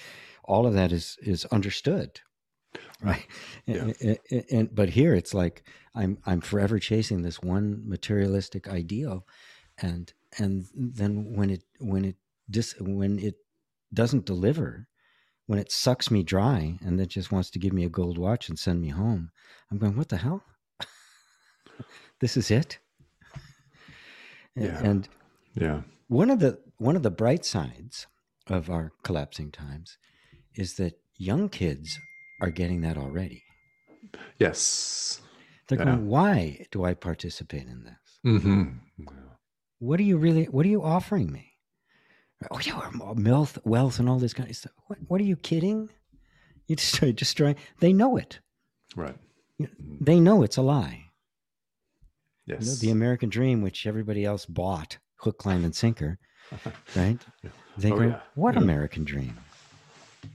[0.45, 2.20] all of that is is understood,
[3.03, 3.27] right.
[3.66, 3.91] Yeah.
[4.01, 5.64] and, and, and, but here it's like
[5.95, 9.27] i'm i'm forever chasing this one materialistic ideal.
[9.83, 12.16] And and then when it when it
[12.51, 13.37] dis when it
[13.93, 14.87] doesn't deliver
[15.47, 18.49] when it sucks me dry and then just wants to give me a gold watch
[18.49, 19.31] and send me home
[19.71, 20.45] i'm going what the hell?
[22.21, 22.79] This is it?
[24.55, 24.79] Yeah.
[24.83, 25.09] and
[25.55, 25.83] yeah.
[26.09, 28.07] one of the one of the bright sides
[28.47, 29.97] of our collapsing times
[30.55, 31.99] is that young kids
[32.41, 33.45] are getting that already.
[34.38, 35.20] Yes.
[35.68, 35.84] They're yeah.
[35.84, 38.18] going, why do I participate in this?
[38.26, 39.05] Mm-hmm.
[39.78, 41.53] What are you really, what are you offering me?
[42.51, 42.80] Oh, yeah,
[43.16, 44.72] wealth, wealth and all this kind of stuff.
[44.86, 45.91] What, what are you kidding?
[46.66, 47.55] You destroy, destroy.
[47.80, 48.41] They know it.
[48.97, 49.16] Right.
[50.01, 51.05] They know it's a lie.
[52.47, 52.62] Yes.
[52.62, 56.18] You know, the American dream, which everybody else bought, hook, line, and sinker,
[56.97, 57.18] right?
[57.76, 58.20] They oh, go, yeah.
[58.34, 58.62] what yeah.
[58.62, 59.36] American dream?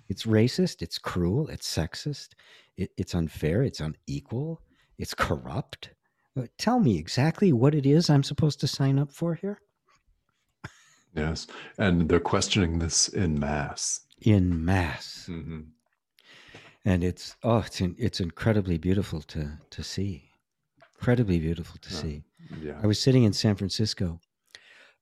[0.07, 2.29] It's racist, it's cruel, it's sexist,
[2.77, 4.61] it, it's unfair, it's unequal,
[4.97, 5.91] it's corrupt.
[6.37, 9.59] Uh, tell me exactly what it is I'm supposed to sign up for here.
[11.15, 11.47] Yes.
[11.77, 14.01] And they're questioning this in mass.
[14.21, 15.27] In mass.
[15.29, 15.61] Mm-hmm.
[16.83, 20.29] And it's oh, it's in, it's incredibly beautiful to to see.
[20.97, 22.23] Incredibly beautiful to see.
[22.61, 22.79] Yeah.
[22.83, 24.19] I was sitting in San Francisco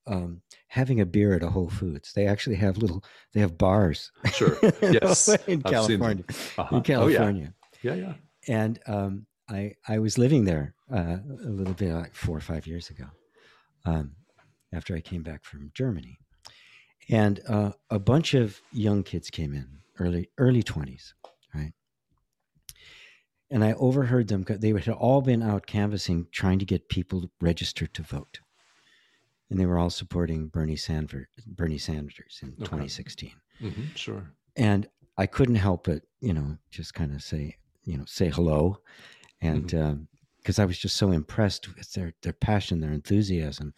[0.08, 2.14] um, having a beer at a Whole Foods.
[2.14, 4.12] They actually have little, they have bars.
[4.34, 4.58] Sure.
[4.82, 5.30] Yes.
[5.48, 6.24] in California.
[6.58, 6.78] Uh-huh.
[6.78, 7.54] In California.
[7.54, 7.94] Oh, yeah.
[7.94, 7.96] yeah.
[7.96, 8.14] Yeah.
[8.48, 12.66] And um, I, I was living there uh, a little bit like four or five
[12.66, 13.06] years ago
[13.86, 14.16] um,
[14.74, 16.18] after I came back from Germany.
[17.10, 19.68] And uh, a bunch of young kids came in,
[20.00, 21.14] early early 20s,
[21.54, 21.74] right?
[23.52, 27.94] And I overheard them, they had all been out canvassing, trying to get people registered
[27.96, 28.40] to vote
[29.54, 32.64] and they were all supporting Bernie Sanders, Bernie Sanders in okay.
[32.64, 33.32] 2016.
[33.62, 34.32] Mm-hmm, sure.
[34.56, 38.80] And I couldn't help but, you know, just kind of say, you know, say hello,
[39.42, 40.62] and because mm-hmm.
[40.62, 43.76] um, I was just so impressed with their their passion, their enthusiasm,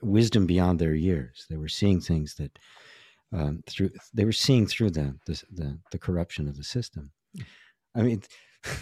[0.00, 1.44] wisdom beyond their years.
[1.50, 2.58] They were seeing things that
[3.30, 7.10] um, through they were seeing through the the the, the corruption of the system.
[7.36, 7.44] Mm.
[7.94, 8.22] I mean.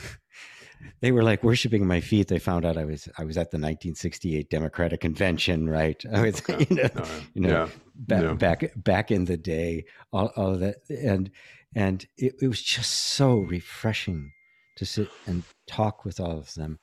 [1.00, 2.28] they were like worshiping my feet.
[2.28, 6.02] They found out I was I was at the 1968 Democratic Convention, right?
[6.12, 6.66] I was, okay.
[6.68, 7.04] you know,
[7.34, 7.68] you know, yeah.
[7.94, 8.34] Back, yeah.
[8.34, 11.30] back back in the day, all, all of that, and
[11.74, 14.32] and it, it was just so refreshing
[14.76, 16.78] to sit and talk with all of them.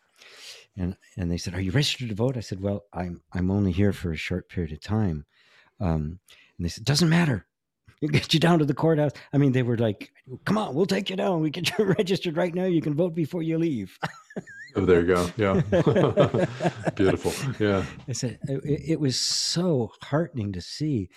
[0.78, 3.72] and and they said, "Are you registered to vote?" I said, "Well, I'm I'm only
[3.72, 5.26] here for a short period of time."
[5.80, 6.20] Um,
[6.58, 7.46] and they said, "Doesn't matter.
[8.02, 10.12] We'll get you down to the courthouse." I mean, they were like,
[10.46, 11.42] "Come on, we'll take you down.
[11.42, 12.66] We get you registered right now.
[12.66, 13.98] You can vote before you leave."
[14.76, 15.30] oh, there you go.
[15.38, 15.62] Yeah,
[16.96, 17.34] beautiful.
[17.60, 17.86] Yeah.
[18.08, 21.10] I said it, it was so heartening to see,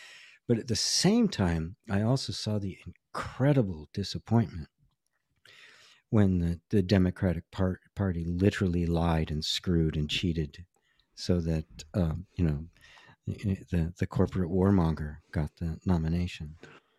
[0.49, 4.69] but at the same time, I also saw the incredible disappointment
[6.13, 10.67] when the, the Democratic part, Party literally lied and screwed and cheated
[11.15, 11.65] so that,
[11.95, 12.67] um, you know,
[13.27, 16.55] the, the corporate warmonger got the nomination.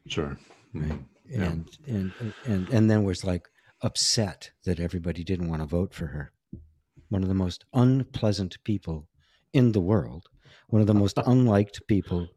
[0.07, 0.37] Sure.
[0.73, 0.91] Right.
[0.91, 0.97] Mm-hmm.
[1.29, 1.43] Yeah.
[1.43, 2.13] And, and,
[2.45, 3.47] and, and then was like
[3.81, 6.31] upset that everybody didn't want to vote for her.
[7.09, 9.07] One of the most unpleasant people
[9.53, 10.27] in the world,
[10.67, 12.27] one of the most unliked people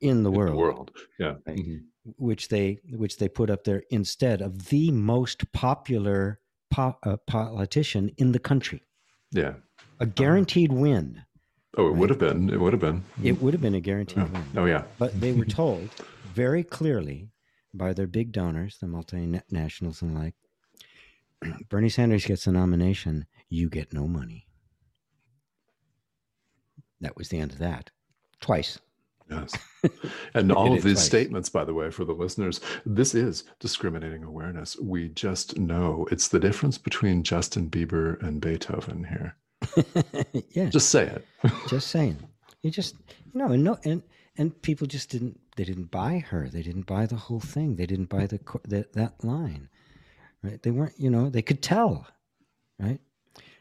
[0.00, 0.52] in the in world.
[0.52, 0.90] The world.
[1.18, 1.34] Yeah.
[1.46, 1.56] Right?
[1.56, 1.76] Mm-hmm
[2.16, 6.40] which they which they put up there instead of the most popular
[6.70, 8.82] po- uh, politician in the country.
[9.30, 9.54] Yeah,
[10.00, 11.22] a guaranteed win.
[11.76, 11.98] Oh, it right?
[11.98, 12.50] would have been.
[12.50, 13.02] It would have been.
[13.22, 13.44] It mm-hmm.
[13.44, 14.30] would have been a guaranteed oh.
[14.32, 14.44] win.
[14.56, 14.84] Oh yeah.
[14.98, 15.88] But they were told
[16.34, 17.30] very clearly
[17.74, 20.34] by their big donors, the multinationals and the like,
[21.68, 24.46] Bernie Sanders gets a nomination, you get no money.
[27.00, 27.90] That was the end of that.
[28.40, 28.78] Twice.
[29.30, 29.52] Yes.
[30.34, 31.04] And all of these twice.
[31.04, 34.78] statements, by the way, for the listeners, this is discriminating awareness.
[34.78, 39.36] We just know it's the difference between Justin Bieber and Beethoven here.
[40.50, 40.68] yeah.
[40.68, 41.24] Just say it.
[41.68, 42.18] just saying.
[42.62, 42.96] You just,
[43.32, 44.02] you know, and no, and,
[44.36, 46.48] and people just didn't, they didn't buy her.
[46.48, 47.76] They didn't buy the whole thing.
[47.76, 49.68] They didn't buy the, the that line,
[50.42, 50.62] right?
[50.62, 52.06] They weren't, you know, they could tell,
[52.78, 53.00] right?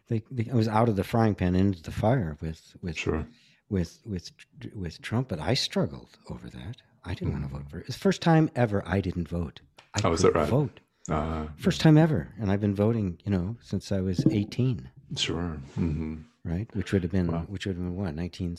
[0.08, 3.26] They, they, I was out of the frying pan into the fire with, with, sure
[3.72, 4.32] with with
[4.76, 6.78] with Trump, but I struggled over that.
[7.04, 7.39] I didn't mm.
[7.39, 7.86] want to vote for it.
[7.88, 9.62] It's the first time ever I didn't vote.
[9.95, 10.47] I oh, is that right?
[10.47, 10.80] Vote.
[11.10, 14.89] Uh, first time ever, and I've been voting, you know, since I was eighteen.
[15.16, 15.57] Sure.
[15.78, 16.16] Mm-hmm.
[16.43, 17.45] Right, which would have been wow.
[17.47, 18.57] which would have been what nineteen.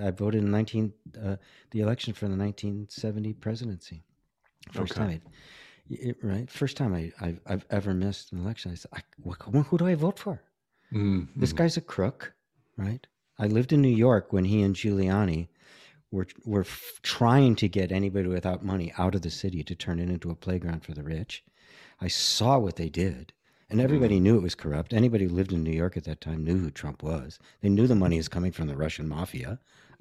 [0.00, 1.36] I voted in nineteen uh,
[1.72, 4.04] the election for the nineteen seventy presidency.
[4.70, 5.00] First okay.
[5.00, 5.22] time,
[5.90, 6.48] it, right?
[6.48, 8.70] First time I I've, I've, ever missed an election.
[8.70, 9.00] I said, I,
[9.62, 10.40] who do I vote for?
[10.92, 11.40] Mm-hmm.
[11.40, 12.34] This guy's a crook,
[12.76, 13.04] right?
[13.38, 15.48] I lived in New York when he and Giuliani
[16.12, 19.98] were were f- trying to get anybody without money out of the city to turn
[19.98, 21.42] it into a playground for the rich.
[22.00, 23.32] I saw what they did,
[23.70, 24.22] and everybody mm.
[24.22, 24.92] knew it was corrupt.
[24.92, 27.38] Anybody who lived in New York at that time knew who Trump was.
[27.60, 29.58] They knew the money is coming from the Russian mafia.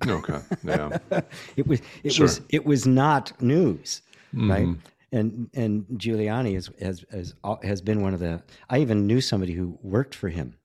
[0.07, 0.97] Okay, yeah.
[1.55, 2.25] it was it sure.
[2.25, 4.01] was it was not news,
[4.35, 4.51] mm-hmm.
[4.51, 4.67] right?
[5.11, 8.41] And and Giuliani is, has has has been one of the.
[8.69, 10.55] I even knew somebody who worked for him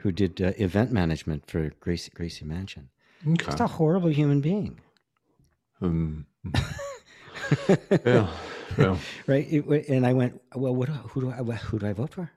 [0.00, 2.88] who did uh, event management for Gracie, Gracie Mansion.
[3.26, 3.44] Okay.
[3.44, 4.80] Just a horrible human being.
[5.82, 6.26] Um,
[8.04, 8.28] yeah,
[8.78, 8.96] yeah.
[9.26, 9.46] Right.
[9.50, 12.30] It, and I went, well, what, who do I, who do I vote for?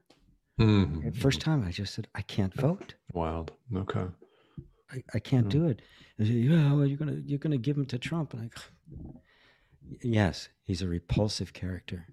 [0.60, 1.12] Mm-hmm.
[1.12, 2.94] First time I just said, I can't vote.
[3.12, 3.52] Wild.
[3.76, 4.06] Okay.
[4.92, 5.52] I, I can't mm.
[5.52, 5.82] do it.
[6.18, 8.34] Said, yeah, well, you're gonna you're gonna give him to Trump.
[8.34, 9.20] And I,
[10.04, 12.06] yes, he's a repulsive character,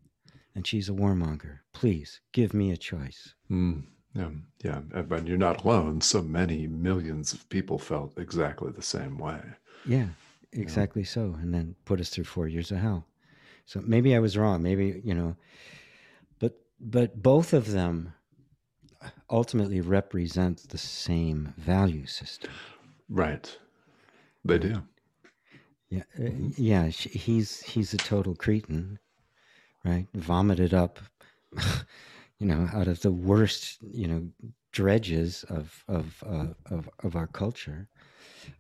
[0.54, 1.58] and she's a warmonger.
[1.72, 3.34] Please give me a choice.
[3.50, 3.84] Mm.
[4.14, 4.30] Yeah,
[4.64, 6.00] yeah, but you're not alone.
[6.00, 9.40] So many millions of people felt exactly the same way.
[9.86, 10.08] Yeah,
[10.52, 11.36] exactly so.
[11.40, 13.06] And then put us through four years of hell.
[13.70, 14.64] So maybe I was wrong.
[14.64, 15.36] Maybe you know,
[16.40, 18.14] but but both of them
[19.30, 22.50] ultimately represent the same value system.
[23.08, 23.56] Right,
[24.44, 24.82] they do.
[25.88, 26.86] Yeah, uh, yeah.
[26.88, 28.98] He's he's a total cretin,
[29.84, 30.08] right?
[30.14, 30.98] Vomited up
[32.40, 34.26] you know, out of the worst, you know,
[34.72, 37.86] dredges of of uh, of, of our culture.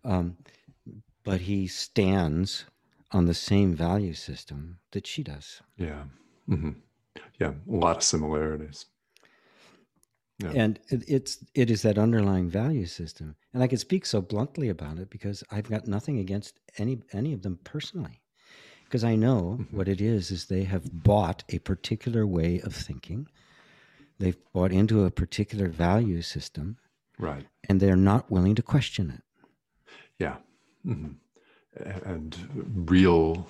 [0.04, 0.36] Um,
[1.24, 2.64] but he stands
[3.12, 5.62] on the same value system that she does.
[5.76, 6.04] Yeah,
[6.48, 6.72] mm-hmm.
[7.38, 8.86] yeah, a lot of similarities.
[10.38, 10.52] Yeah.
[10.54, 14.68] And it, it's it is that underlying value system, and I can speak so bluntly
[14.68, 18.20] about it because I've got nothing against any any of them personally,
[18.84, 19.76] because I know mm-hmm.
[19.76, 23.26] what it is is they have bought a particular way of thinking,
[24.20, 26.76] They've bought into a particular value system.
[27.18, 27.46] Right.
[27.68, 29.22] And they're not willing to question it.
[30.18, 30.36] Yeah.
[30.86, 31.12] Mm-hmm.
[31.76, 32.36] And
[32.90, 33.46] real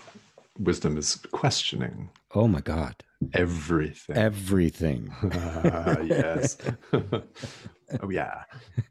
[0.58, 2.10] wisdom is questioning.
[2.34, 3.02] Oh my God.
[3.34, 4.16] Everything.
[4.16, 5.10] Everything.
[5.10, 6.56] uh, yes.
[6.92, 8.44] oh, yeah.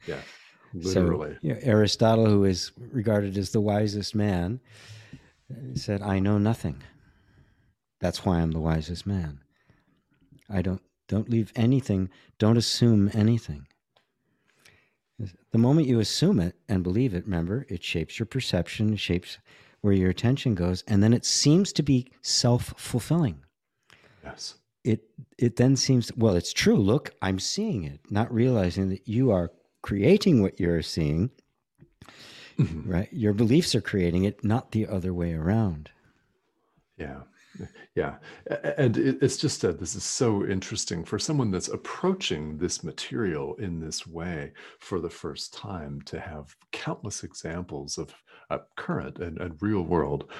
[0.07, 0.21] Yeah.
[0.73, 1.33] Literally.
[1.33, 4.59] So, you know, Aristotle, who is regarded as the wisest man,
[5.73, 6.83] said, I know nothing.
[7.99, 9.41] That's why I'm the wisest man.
[10.49, 12.09] I don't don't leave anything.
[12.37, 13.65] Don't assume anything.
[15.51, 19.37] The moment you assume it and believe it, remember, it shapes your perception, shapes
[19.81, 23.43] where your attention goes, and then it seems to be self fulfilling.
[24.23, 24.55] Yes.
[24.83, 26.75] It it then seems well, it's true.
[26.77, 29.51] Look, I'm seeing it, not realizing that you are
[29.81, 31.31] creating what you're seeing,
[32.57, 32.83] Mhm.
[32.85, 33.11] right?
[33.13, 35.91] Your beliefs are creating it, not the other way around.
[36.97, 37.23] Yeah.
[37.95, 38.15] Yeah.
[38.77, 43.79] And it's just that this is so interesting for someone that's approaching this material in
[43.79, 48.13] this way for the first time to have countless examples of
[48.49, 50.31] uh, current and, and real world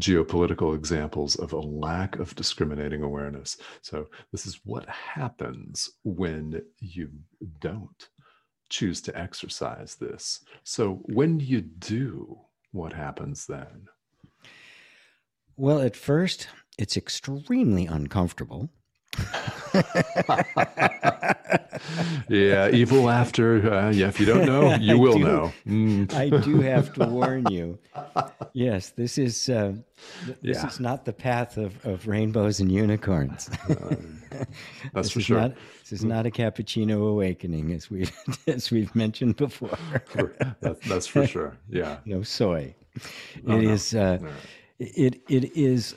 [0.00, 3.56] geopolitical examples of a lack of discriminating awareness.
[3.80, 7.10] So, this is what happens when you
[7.60, 8.08] don't
[8.68, 10.44] choose to exercise this.
[10.64, 12.38] So, when you do,
[12.72, 13.88] what happens then?
[15.56, 16.48] Well, at first,
[16.78, 18.70] it's extremely uncomfortable.
[22.28, 23.72] yeah, evil laughter.
[23.72, 25.24] Uh, yeah, if you don't know, you will do.
[25.24, 25.52] know.
[25.66, 26.12] Mm.
[26.14, 27.78] I do have to warn you.
[28.52, 29.74] Yes, this is uh,
[30.26, 30.66] th- this Yeah.
[30.66, 33.48] is not the path of, of rainbows and unicorns.
[34.92, 35.40] That's this for is sure.
[35.40, 38.08] Not, this is not a cappuccino awakening, as we
[38.46, 39.78] as we've mentioned before.
[40.60, 41.56] That- that's for sure.
[41.70, 41.98] Yeah.
[42.04, 42.74] no soy.
[43.46, 43.70] Oh, It no.
[43.72, 43.94] is.
[43.94, 44.28] Uh, No.
[44.78, 45.94] it it is.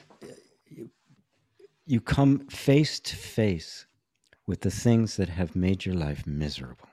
[1.89, 3.87] You come face to face
[4.45, 6.87] with the things that have made your life miserable.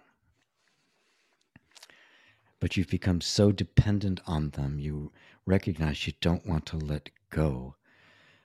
[2.60, 5.12] But you've become so dependent on them, you
[5.44, 7.74] recognize you don't want to let go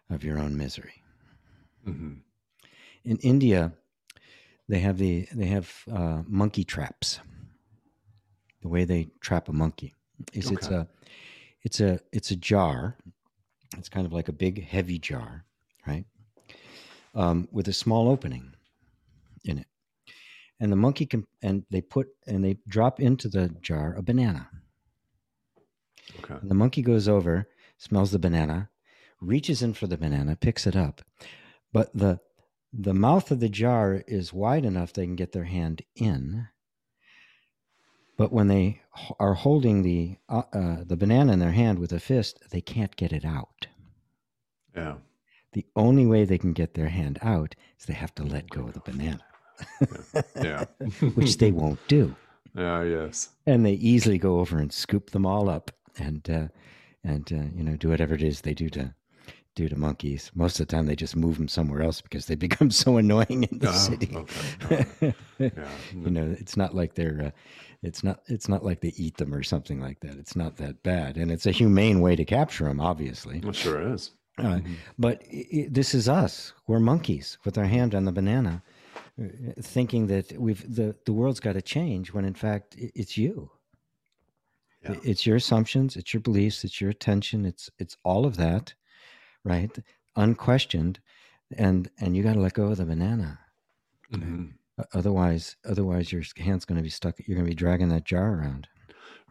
[0.09, 1.01] of your own misery.
[1.87, 2.19] Mhm.
[3.05, 3.71] In India,
[4.67, 7.21] they have the they have uh, monkey traps.
[8.61, 9.95] The way they trap a monkey
[10.33, 10.89] is it's a
[11.61, 12.97] it's a it's a jar.
[13.77, 15.45] It's kind of like a big heavy jar,
[15.87, 16.05] right?
[17.13, 18.53] Um, with a small opening
[19.43, 19.67] in it,
[20.61, 24.49] and the monkey can and they put and they drop into the jar a banana.
[26.19, 26.35] Okay.
[26.35, 27.47] And the monkey goes over,
[27.77, 28.69] smells the banana,
[29.19, 31.01] reaches in for the banana, picks it up.
[31.73, 32.19] But the
[32.73, 36.47] the mouth of the jar is wide enough they can get their hand in.
[38.17, 38.81] But when they
[39.19, 42.95] are holding the uh, uh, the banana in their hand with a fist, they can't
[42.95, 43.67] get it out.
[44.75, 44.95] Yeah.
[45.53, 48.61] The only way they can get their hand out is they have to let go
[48.67, 49.21] of the banana,
[50.41, 50.65] Yeah.
[51.15, 52.15] which they won't do.
[52.55, 52.83] yeah.
[52.83, 53.29] Yes.
[53.45, 56.47] and they easily go over and scoop them all up and uh,
[57.03, 58.93] and uh, you know do whatever it is they do to
[59.55, 60.31] do to monkeys.
[60.33, 63.43] Most of the time, they just move them somewhere else because they become so annoying
[63.43, 64.09] in the Oh, city.
[64.15, 65.13] okay.
[65.37, 65.49] Yeah.
[65.93, 67.21] you know, it's not like they're.
[67.25, 67.31] Uh,
[67.83, 68.21] it's not.
[68.27, 70.15] It's not like they eat them or something like that.
[70.17, 73.39] It's not that bad, and it's a humane way to capture them, obviously.
[73.45, 74.11] It sure is.
[74.41, 74.59] Uh,
[74.97, 76.53] but i i this is us.
[76.67, 78.63] We're monkeys with our hand on the banana,
[79.21, 79.25] uh,
[79.61, 83.51] thinking that we've the the world's got to change when in fact it's you.
[84.83, 84.95] Yeah.
[85.03, 88.73] It's your assumptions, it's your beliefs, it's your attention, it's it's all of that,
[89.43, 89.71] right?
[90.15, 90.99] Unquestioned,
[91.55, 93.39] and and you got to let go of the banana.
[94.11, 94.53] Mhm.
[94.79, 97.15] O- Otherwise, otherwise your hand's going to be stuck.
[97.19, 98.67] You're going to be dragging that jar around,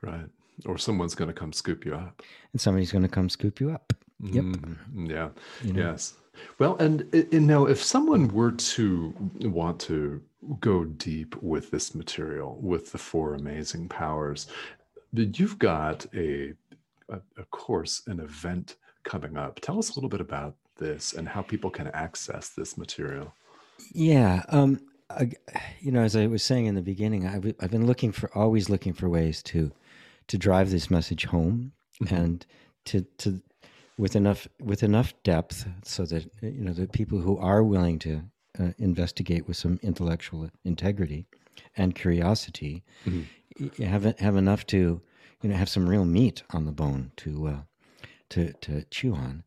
[0.03, 0.27] Right.
[0.67, 2.23] Or someone's going to come scoop you up.
[2.53, 3.93] and somebody's going to come scoop you up.
[4.23, 4.45] Yep.
[4.45, 4.77] Mhm.
[5.11, 5.29] Yeah.
[5.63, 5.81] You know?
[5.93, 6.15] Yes.
[6.59, 10.23] Well, and, and now if someone were to want to
[10.61, 14.47] go deep with this material, with the four amazing powers,
[15.13, 16.55] you've got a,
[17.11, 19.61] a, a course, an event coming up.
[19.61, 23.35] Tell us a little bit about this and how people can access this material.
[23.93, 24.43] Yeah.
[24.49, 25.33] Um, I,
[25.81, 28.71] you know, as I was saying in the beginning, I've, I've been looking for, always
[28.71, 29.73] looking for ways to,
[30.29, 32.13] to drive this message home Mhm.
[32.17, 32.47] and
[32.87, 33.43] to, to,
[34.01, 38.23] with enough, with enough depth so that, you know, the people who are willing to
[38.59, 41.27] uh, investigate with some intellectual integrity
[41.77, 43.27] and curiosity Mhm.
[43.59, 45.03] y- have, have enough to,
[45.43, 47.63] you know, have some real meat on the bone to, uh,
[48.31, 49.45] to, to chew on.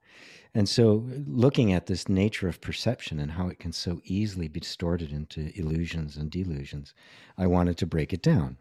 [0.56, 4.60] And so, looking at this nature of perception and how it can so easily be
[4.60, 6.94] distorted into illusions and delusions,
[7.40, 8.58] I wanted to break it down.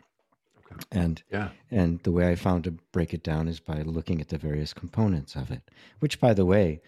[0.90, 1.50] And Yeah.
[1.70, 4.72] and the way I found to break it down is by looking at the various
[4.74, 5.62] components of it.
[6.00, 6.80] Which, by the way,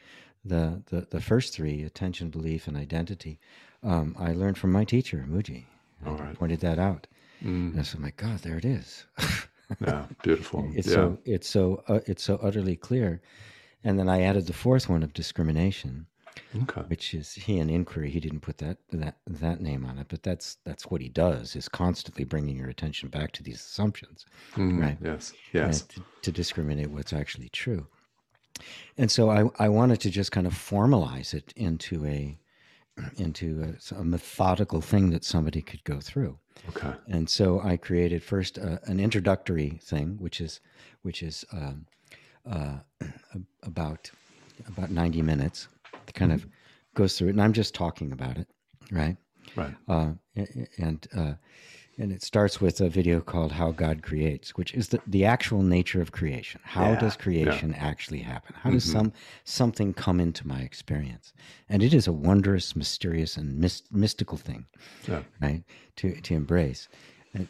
[0.45, 3.39] the the, the first three attention, belief, and identity,
[3.82, 5.64] um, I learned from my teacher Mooji.
[6.07, 6.35] All right.
[6.39, 7.07] pointed that out,
[7.43, 7.70] Mm.
[7.72, 9.07] and I said, "My God, there it is."
[9.80, 10.07] Yeah.
[10.22, 10.70] Beautiful.
[10.76, 10.95] It's yeah.
[10.95, 13.20] so it's so uh, it's so utterly clear.
[13.82, 16.07] And then I added the fourth one of discrimination,
[16.62, 16.82] okay.
[16.89, 18.11] which is he in inquiry.
[18.11, 21.57] He didn't put that that that name on it, but that's that's what he does
[21.57, 24.26] is constantly bringing your attention back to these assumptions
[24.57, 24.99] Mm, Right.
[25.03, 25.32] Yes.
[25.53, 25.82] Yes.
[25.82, 27.87] to, to discriminate what's actually true.
[28.97, 32.39] And so I I wanted to just kind of formalize it into a
[33.16, 36.39] into a, a methodical thing that somebody could go through.
[36.68, 36.93] Okay.
[37.09, 40.61] And so I created first uh, an introductory thing, which is
[41.03, 41.87] which is um,
[42.49, 42.78] uh,
[43.62, 44.11] about
[44.66, 45.68] about ninety minutes.
[46.09, 46.47] It kind of
[46.95, 48.49] goes through it, and I'm just talking about it,
[48.91, 49.17] right?
[49.57, 49.75] Right.
[49.89, 50.13] Uh,
[50.79, 51.35] and uh,
[51.97, 55.63] and it starts with a video called How God Creates, which is the, the actual
[55.63, 56.61] nature of creation.
[56.65, 58.57] How Yeah, does creation actually happen?
[58.59, 59.13] How does some
[59.45, 61.33] something come into my experience?
[61.69, 64.67] And it is a wondrous, mysterious, and myst- mystical thing,
[65.09, 65.23] Yeah.
[65.41, 65.63] right?
[65.97, 66.89] To to embrace.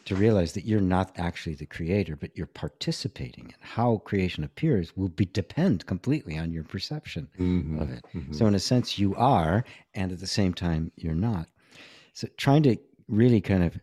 [0.07, 4.97] To realize that you're not actually the creator, but you're participating in how creation appears
[4.97, 7.79] will be depend completely on your perception mm-hmm.
[7.81, 8.03] of it.
[8.15, 8.33] Mm-hmm.
[8.33, 9.63] So in a sense, you are,
[9.95, 11.49] and at the same time, you're not.
[12.15, 12.77] So trying to
[13.09, 13.79] really kind of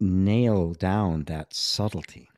[0.00, 2.28] nail down that subtlety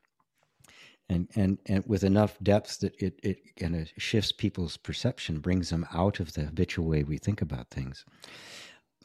[1.09, 5.69] and and and with enough depth that it it kind of shifts people's perception brings
[5.69, 8.05] them out of the habitual way we think about things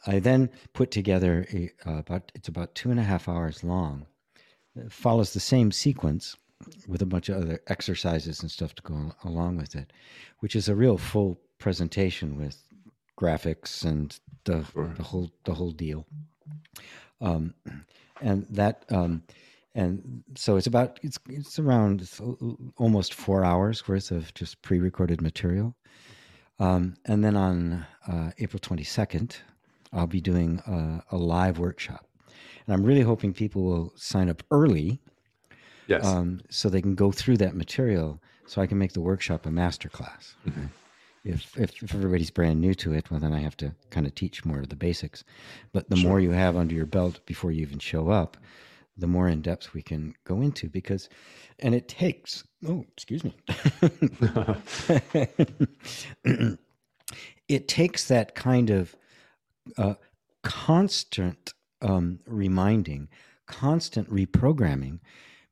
[0.07, 4.05] i then put together a uh, about it's about two and a half hours long.
[4.75, 6.35] It follows the same sequence
[6.87, 9.91] with a bunch of other exercises and stuff to go along with it
[10.39, 12.61] which is a real full presentation with
[13.17, 14.93] graphics and the, Sure.
[14.97, 16.05] the whole the whole deal.
[17.21, 17.53] Um,
[18.21, 19.23] and that um,
[19.73, 22.19] and so it's about it's it's around it's
[22.77, 25.75] almost four hours worth of just pre-recorded material.
[26.59, 29.37] Um, and then on uh, april 22nd
[29.93, 32.05] i'll be doing a, a live workshop.
[32.65, 34.99] And i'm really hoping people will sign up early
[35.87, 36.05] Yes.
[36.05, 39.51] um, so they can go through that material so i can make the workshop a
[39.51, 40.69] master class right?
[41.25, 44.15] if, if if everybody's brand new to it well then i have to kind of
[44.15, 45.23] teach more of the basics.
[45.73, 48.37] But the more you have under your belt before you even show up
[48.97, 51.09] the more in depth we can go into because
[51.59, 53.35] and it takes oh excuse me.
[57.49, 58.95] It takes that kind of
[59.77, 59.95] uh,
[60.43, 63.09] constant um, reminding,
[63.45, 64.99] constant reprogramming,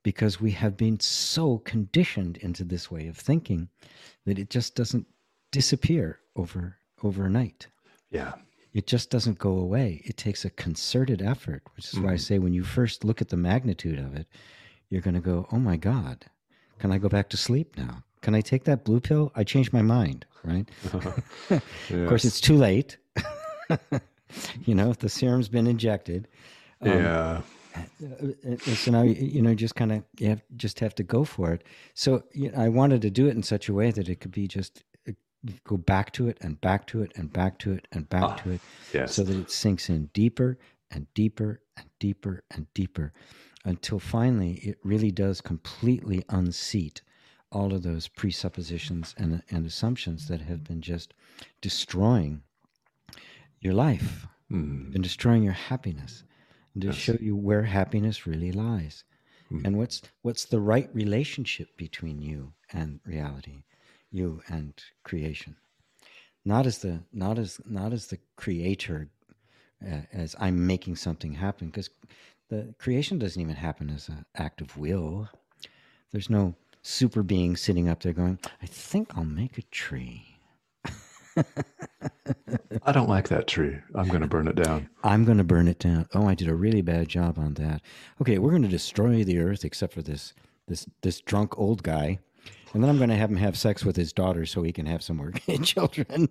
[0.03, 3.69] because we have been so conditioned into this way of thinking
[4.25, 5.07] that it just doesn't
[5.51, 7.67] disappear over overnight.
[8.09, 8.33] yeah.
[8.73, 10.01] It just doesn't go away.
[10.05, 13.27] It takes a concerted effort, which is why I say when you first look at
[13.27, 14.27] the magnitude of it,
[14.89, 16.25] you're going to go, "Oh my God,
[16.79, 18.05] can I go back to sleep now?
[18.21, 19.29] Can I take that blue pill?
[19.35, 20.69] I changed my mind." Right?
[21.49, 22.95] Of course, it's too late.
[24.65, 26.27] you know, if the serum's been injected,
[26.83, 27.41] yeah.
[27.75, 27.81] uh,
[28.43, 31.23] and so now you- you know just kind of you have just have to go
[31.23, 31.63] for it.
[31.93, 34.31] So you know, I wanted to do it in such a way that it could
[34.31, 35.13] be just uh,
[35.63, 38.35] go back to it and back to it and back to it and back Ah,
[38.43, 38.61] to it,
[38.93, 39.15] Yes.
[39.15, 40.57] so that it sinks in deeper
[40.89, 43.13] and deeper and deeper and deeper,
[43.63, 47.01] until finally it really does completely unseat
[47.53, 51.13] all of those presuppositions and and assumptions that have been just
[51.61, 52.41] destroying
[53.61, 54.93] your life Mm.
[54.93, 56.25] and destroying your happiness
[56.73, 59.05] and to show you where happiness really lies.
[59.65, 63.63] And what's what's the right relationship between you and reality
[64.09, 65.55] you and creation?
[66.45, 69.09] Not as the not as not as the creator
[69.85, 71.89] uh, as i'm making something happen because
[72.49, 75.29] the creation doesn't even happen as an act of will.
[76.11, 80.30] There's no super being sitting up there going i think i'll make a tree
[82.83, 83.77] I don't like that tree.
[83.95, 84.89] I'm going to burn it down.
[85.03, 86.07] I'm going to burn it down.
[86.13, 87.81] Oh, I did a really bad job on that.
[88.21, 90.33] Okay, we're going to destroy the earth except for this
[90.67, 92.19] this this drunk old guy.
[92.73, 94.85] And then I'm going to have him have sex with his daughter so he can
[94.85, 95.31] have some more
[95.63, 96.29] children.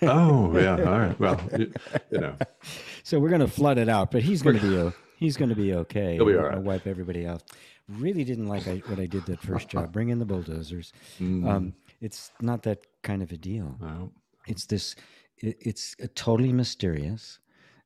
[0.00, 0.76] Oh, yeah.
[0.76, 1.20] All right.
[1.20, 1.72] Well, you,
[2.10, 2.36] you know,
[3.02, 5.54] so we're going to flood it out, but he's going to be he's going to
[5.54, 6.14] be okay.
[6.14, 6.60] He'll be all gonna.
[6.60, 7.42] Wipe everybody out.
[7.88, 9.92] Really didn't like I, what I did that first job.
[9.92, 10.92] Bring in the bulldozers.
[11.20, 11.46] Mm.
[11.46, 13.76] Um, it's not that kind of a deal.
[13.80, 14.12] no.
[14.46, 14.94] It's this
[15.38, 17.38] it, it's a totally mysterious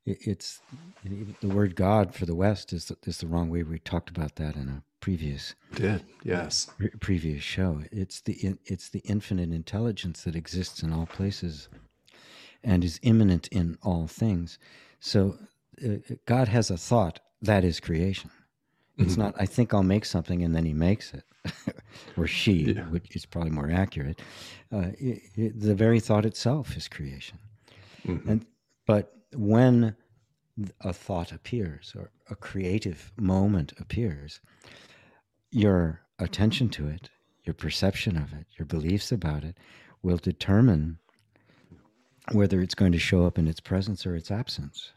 [0.04, 0.60] it, it's
[1.40, 4.36] the word god for the west is the, is the wrong way we talked about
[4.36, 6.02] that in a previous did.
[6.24, 6.66] Yes.
[6.78, 11.68] pre- previous show it's the in- it's the infinite intelligence that exists in all places
[12.64, 14.58] and is immanent in all things
[15.00, 15.38] so
[15.84, 15.96] uh,
[16.26, 18.30] god has a thought that is creation
[18.98, 21.24] it's not i think i'll make something and then he makes it
[22.16, 22.84] or she Yeah.
[22.84, 24.20] which is probably more accurate
[24.72, 27.38] uh, i i the very thought itself is creation
[28.06, 28.26] Mhm.
[28.28, 28.46] and
[28.86, 29.96] but when
[30.80, 34.40] a thought appears or a creative moment appears
[35.50, 37.10] your attention to it
[37.44, 39.56] your perception of it your beliefs about it
[40.02, 40.98] will determine
[42.32, 44.92] whether it's going to show up in its presence or its absence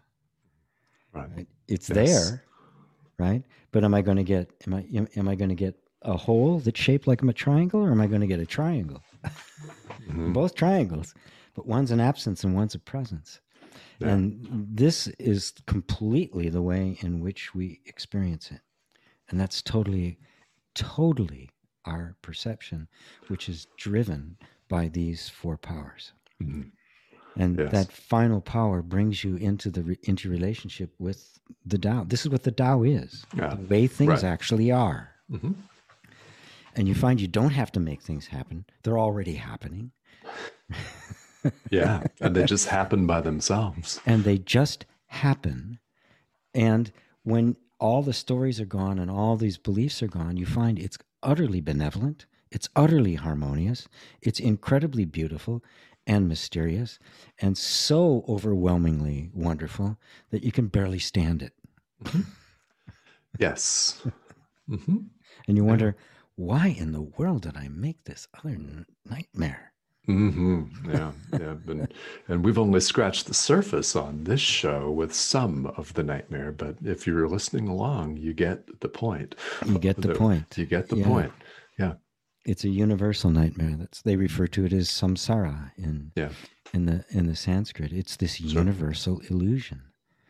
[1.14, 1.48] Right.
[1.68, 1.96] it's Yes.
[1.96, 2.44] there
[3.20, 5.76] right but am i going to get am i am, am i going to get
[6.04, 9.04] a hole that's shaped like a triangle or am i going to get a triangle
[10.10, 10.34] Mhm.
[10.34, 11.14] both triangles
[11.54, 13.42] but one's an absence and one's a presence
[14.00, 14.14] Yeah.
[14.16, 18.62] and this is completely the way in which we experience it
[19.30, 20.18] and that's totally
[20.74, 21.50] totally
[21.86, 22.88] our perception
[23.28, 24.38] which is driven
[24.70, 26.72] by these four powers Mhm.
[27.36, 27.72] And Yes.
[27.72, 32.04] that final power brings you into the into relationship with the Tao.
[32.04, 33.56] This is what the Tao is, Yeah.
[33.56, 34.24] the way things Right.
[34.24, 35.10] actually are.
[35.32, 35.56] Mhm.
[36.76, 39.92] And you find you don't have to make things happen; they're already happening,
[41.72, 42.04] Yeah.
[42.20, 44.00] and they just happen by themselves.
[44.06, 45.80] and they just happen.
[46.54, 46.92] And
[47.24, 50.98] when all the stories are gone and all these beliefs are gone, you find it's
[51.24, 53.88] utterly benevolent, it's utterly harmonious,
[54.22, 55.64] it's incredibly beautiful
[56.10, 57.00] and mysterious,
[57.40, 59.98] and so overwhelmingly wonderful
[60.32, 61.54] that you can barely stand it.
[63.38, 64.02] Yes.
[64.68, 64.98] hmm
[65.48, 65.96] And you wonder,
[66.36, 69.74] why in the world did I make this other n- nightmare?
[70.06, 71.94] hmm Yeah, yeah, and,
[72.28, 76.52] and we've only scratched the surface on this show with some of the nightmare.
[76.52, 79.36] But if you're listening along, you get the point.
[79.66, 80.58] You get the point.
[80.58, 81.06] You get the Yeah.
[81.06, 81.34] point.
[81.78, 81.94] Yeah,
[82.46, 83.76] It's a universal nightmare.
[83.78, 86.30] That's they refer to it as samsara in yeah.
[86.74, 87.92] in the in the Sanskrit.
[87.94, 89.82] It's this universal illusion.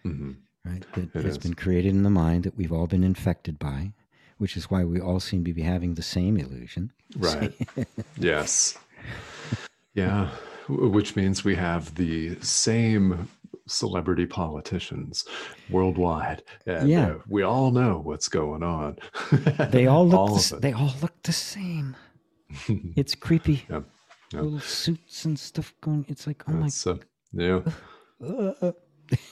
[0.03, 0.31] hmm
[0.65, 0.84] right?
[0.94, 1.38] That It has is.
[1.38, 3.94] been created in the mind that we've all been infected by,
[4.38, 6.91] which is why we all seem to be having the same illusion.
[7.18, 7.53] Right.
[8.18, 8.77] yes.
[9.95, 10.30] Yeah.
[10.68, 13.30] Which means we have the same
[13.68, 15.26] celebrity politicians
[15.70, 16.44] worldwide.
[16.66, 17.08] And Yeah.
[17.10, 18.98] uh, we all know what's going on.
[19.72, 20.20] They all look.
[20.20, 20.62] All the, of s- it.
[20.62, 21.96] they all look the same.
[22.96, 23.66] It's creepy.
[23.70, 23.82] Yeah.
[24.34, 24.42] Yeah.
[24.42, 26.06] Little suits and stuff going.
[26.08, 26.70] It's like, oh my.
[26.86, 26.96] Uh,
[27.34, 27.62] yeah.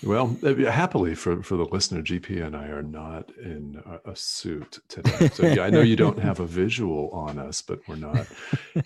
[0.04, 4.16] Well, uh, happily for, for the listener, GP and I are not in a, a
[4.16, 5.30] suit today.
[5.30, 8.28] So yeah, I know you don't have a visual on us, but we're not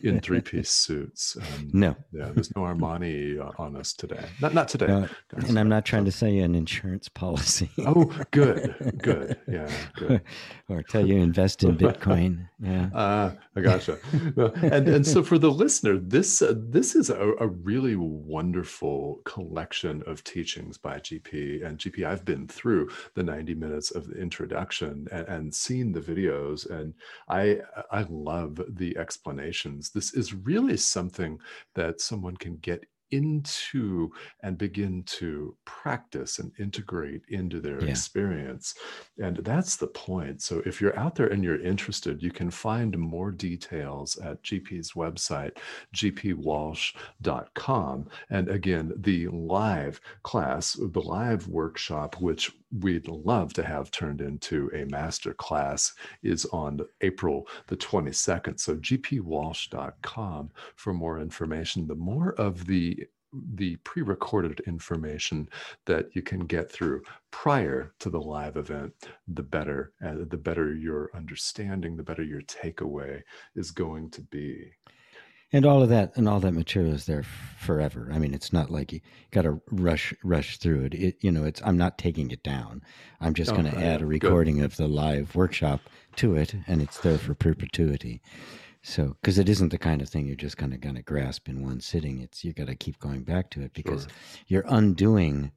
[0.02, 1.38] in three piece suits.
[1.38, 4.26] Um, no, yeah, there's no Armani on us today.
[4.42, 4.88] Not not today.
[4.88, 9.38] no, and I'm not trying to sell you an insurance policy Oh, good, good.
[9.48, 10.22] Yeah, good.
[10.70, 12.48] or tell you invest in Bitcoin.
[12.60, 12.90] Yeah.
[12.94, 13.98] Uh, I gotcha.
[14.14, 20.04] And and so for the listener, this uh, this is a, a really wonderful collection
[20.06, 22.06] of teachings by GP and GP.
[22.06, 26.94] I've been through the ninety minutes of the introduction and, and seen the videos, and
[27.30, 27.60] I
[27.92, 29.90] I love the explanations.
[29.92, 31.40] This is really something
[31.76, 34.12] that someone can get into
[34.42, 37.90] and begin to practice and integrate into their Yeah.
[37.92, 38.74] experience.
[39.18, 40.42] And that's the point.
[40.42, 44.94] So if you're out there and you're interested, you can find more details at GP's
[44.94, 45.58] website,
[45.96, 48.10] gpwalsh.com.
[48.30, 54.70] And again, the live class, the live workshop, which we'd love to have turned into
[54.74, 55.94] a master class,
[56.24, 58.60] is on April the 22nd.
[58.60, 61.88] So gpwalsh.com for more information.
[61.88, 63.06] The more of the
[63.54, 65.48] the pre-recorded information
[65.86, 68.94] that you can get through prior to the live event
[69.30, 73.22] the better and the better your understanding the better your takeaway
[73.56, 74.70] is going to be
[75.54, 78.10] And all of that and all that material is there forever.
[78.12, 79.02] I mean, it's not like you
[79.32, 80.94] got to rush rush through it.
[80.94, 82.82] It you know, it's I'm not taking it down.
[83.20, 84.08] I'm just Oh, going to yeah, add a good.
[84.24, 85.82] recording of the live workshop
[86.18, 88.22] to it, and it's there for perpetuity.
[88.84, 91.48] So, because it isn't the kind of thing you're just kind of going to grasp
[91.50, 92.22] in one sitting.
[92.22, 94.12] It's you got to keep going back to it because Sure.
[94.48, 95.52] you're undoing,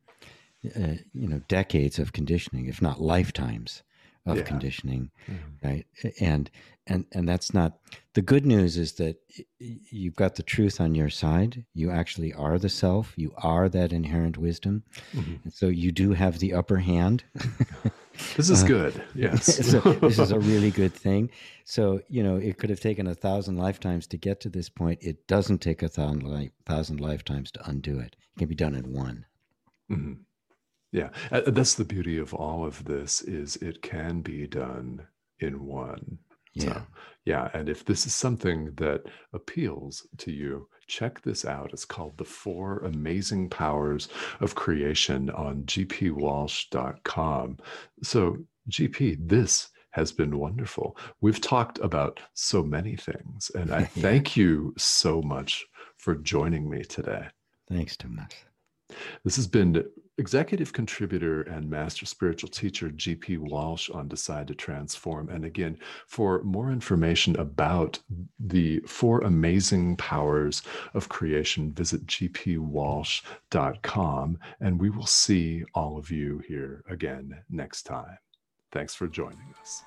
[0.77, 3.83] uh, you know, decades of conditioning, if not lifetimes
[4.27, 4.43] of Yeah.
[4.43, 5.39] conditioning Mhm.
[5.63, 5.87] right?
[6.21, 6.51] And
[6.87, 7.79] and and that's not
[8.13, 9.17] the good news is that
[9.59, 11.65] you've got the truth on your side.
[11.75, 13.15] You actually are the self.
[13.17, 14.83] You are that inherent wisdom.
[15.13, 15.45] Mhm.
[15.45, 17.25] and so you do have the upper hand.
[18.37, 19.03] This is Uh, good.
[19.17, 19.59] Yes.
[19.73, 21.31] So this is a really good thing.
[21.65, 25.01] So you know it could have taken a thousand lifetimes to get to this point.
[25.03, 28.15] It doesn't take a thousand, li- thousand lifetimes to undo it.
[28.37, 29.27] It can be done in one.
[29.91, 30.19] Mhm.
[30.99, 35.07] Yeah, uh, that's the beauty of all of this is it can be done
[35.41, 36.19] in one.
[36.55, 36.83] yeah So,
[37.25, 39.01] yeah, and if this is something that
[39.33, 41.71] appeals to you, check this out.
[41.73, 44.09] It's called The Four Amazing Powers
[44.41, 47.59] of Creation on gpwalsh.com.
[48.03, 48.37] So,
[48.71, 50.97] GP, this has been wonderful.
[51.21, 54.03] We've talked about so many things, and I Yeah.
[54.09, 55.65] thank you so much
[55.99, 57.27] for joining me today.
[57.69, 58.35] thanks thomas
[59.25, 59.85] This has been
[60.19, 65.29] executive contributor and master spiritual teacher GP Walsh on Decide to Transform.
[65.29, 65.77] And again,
[66.07, 67.99] for more information about
[68.39, 70.63] the four amazing powers
[70.95, 73.29] of creation, visit gpwalsh.com
[74.61, 78.19] and we will see all of you here again next time.
[78.73, 79.83] Thanks for joining us.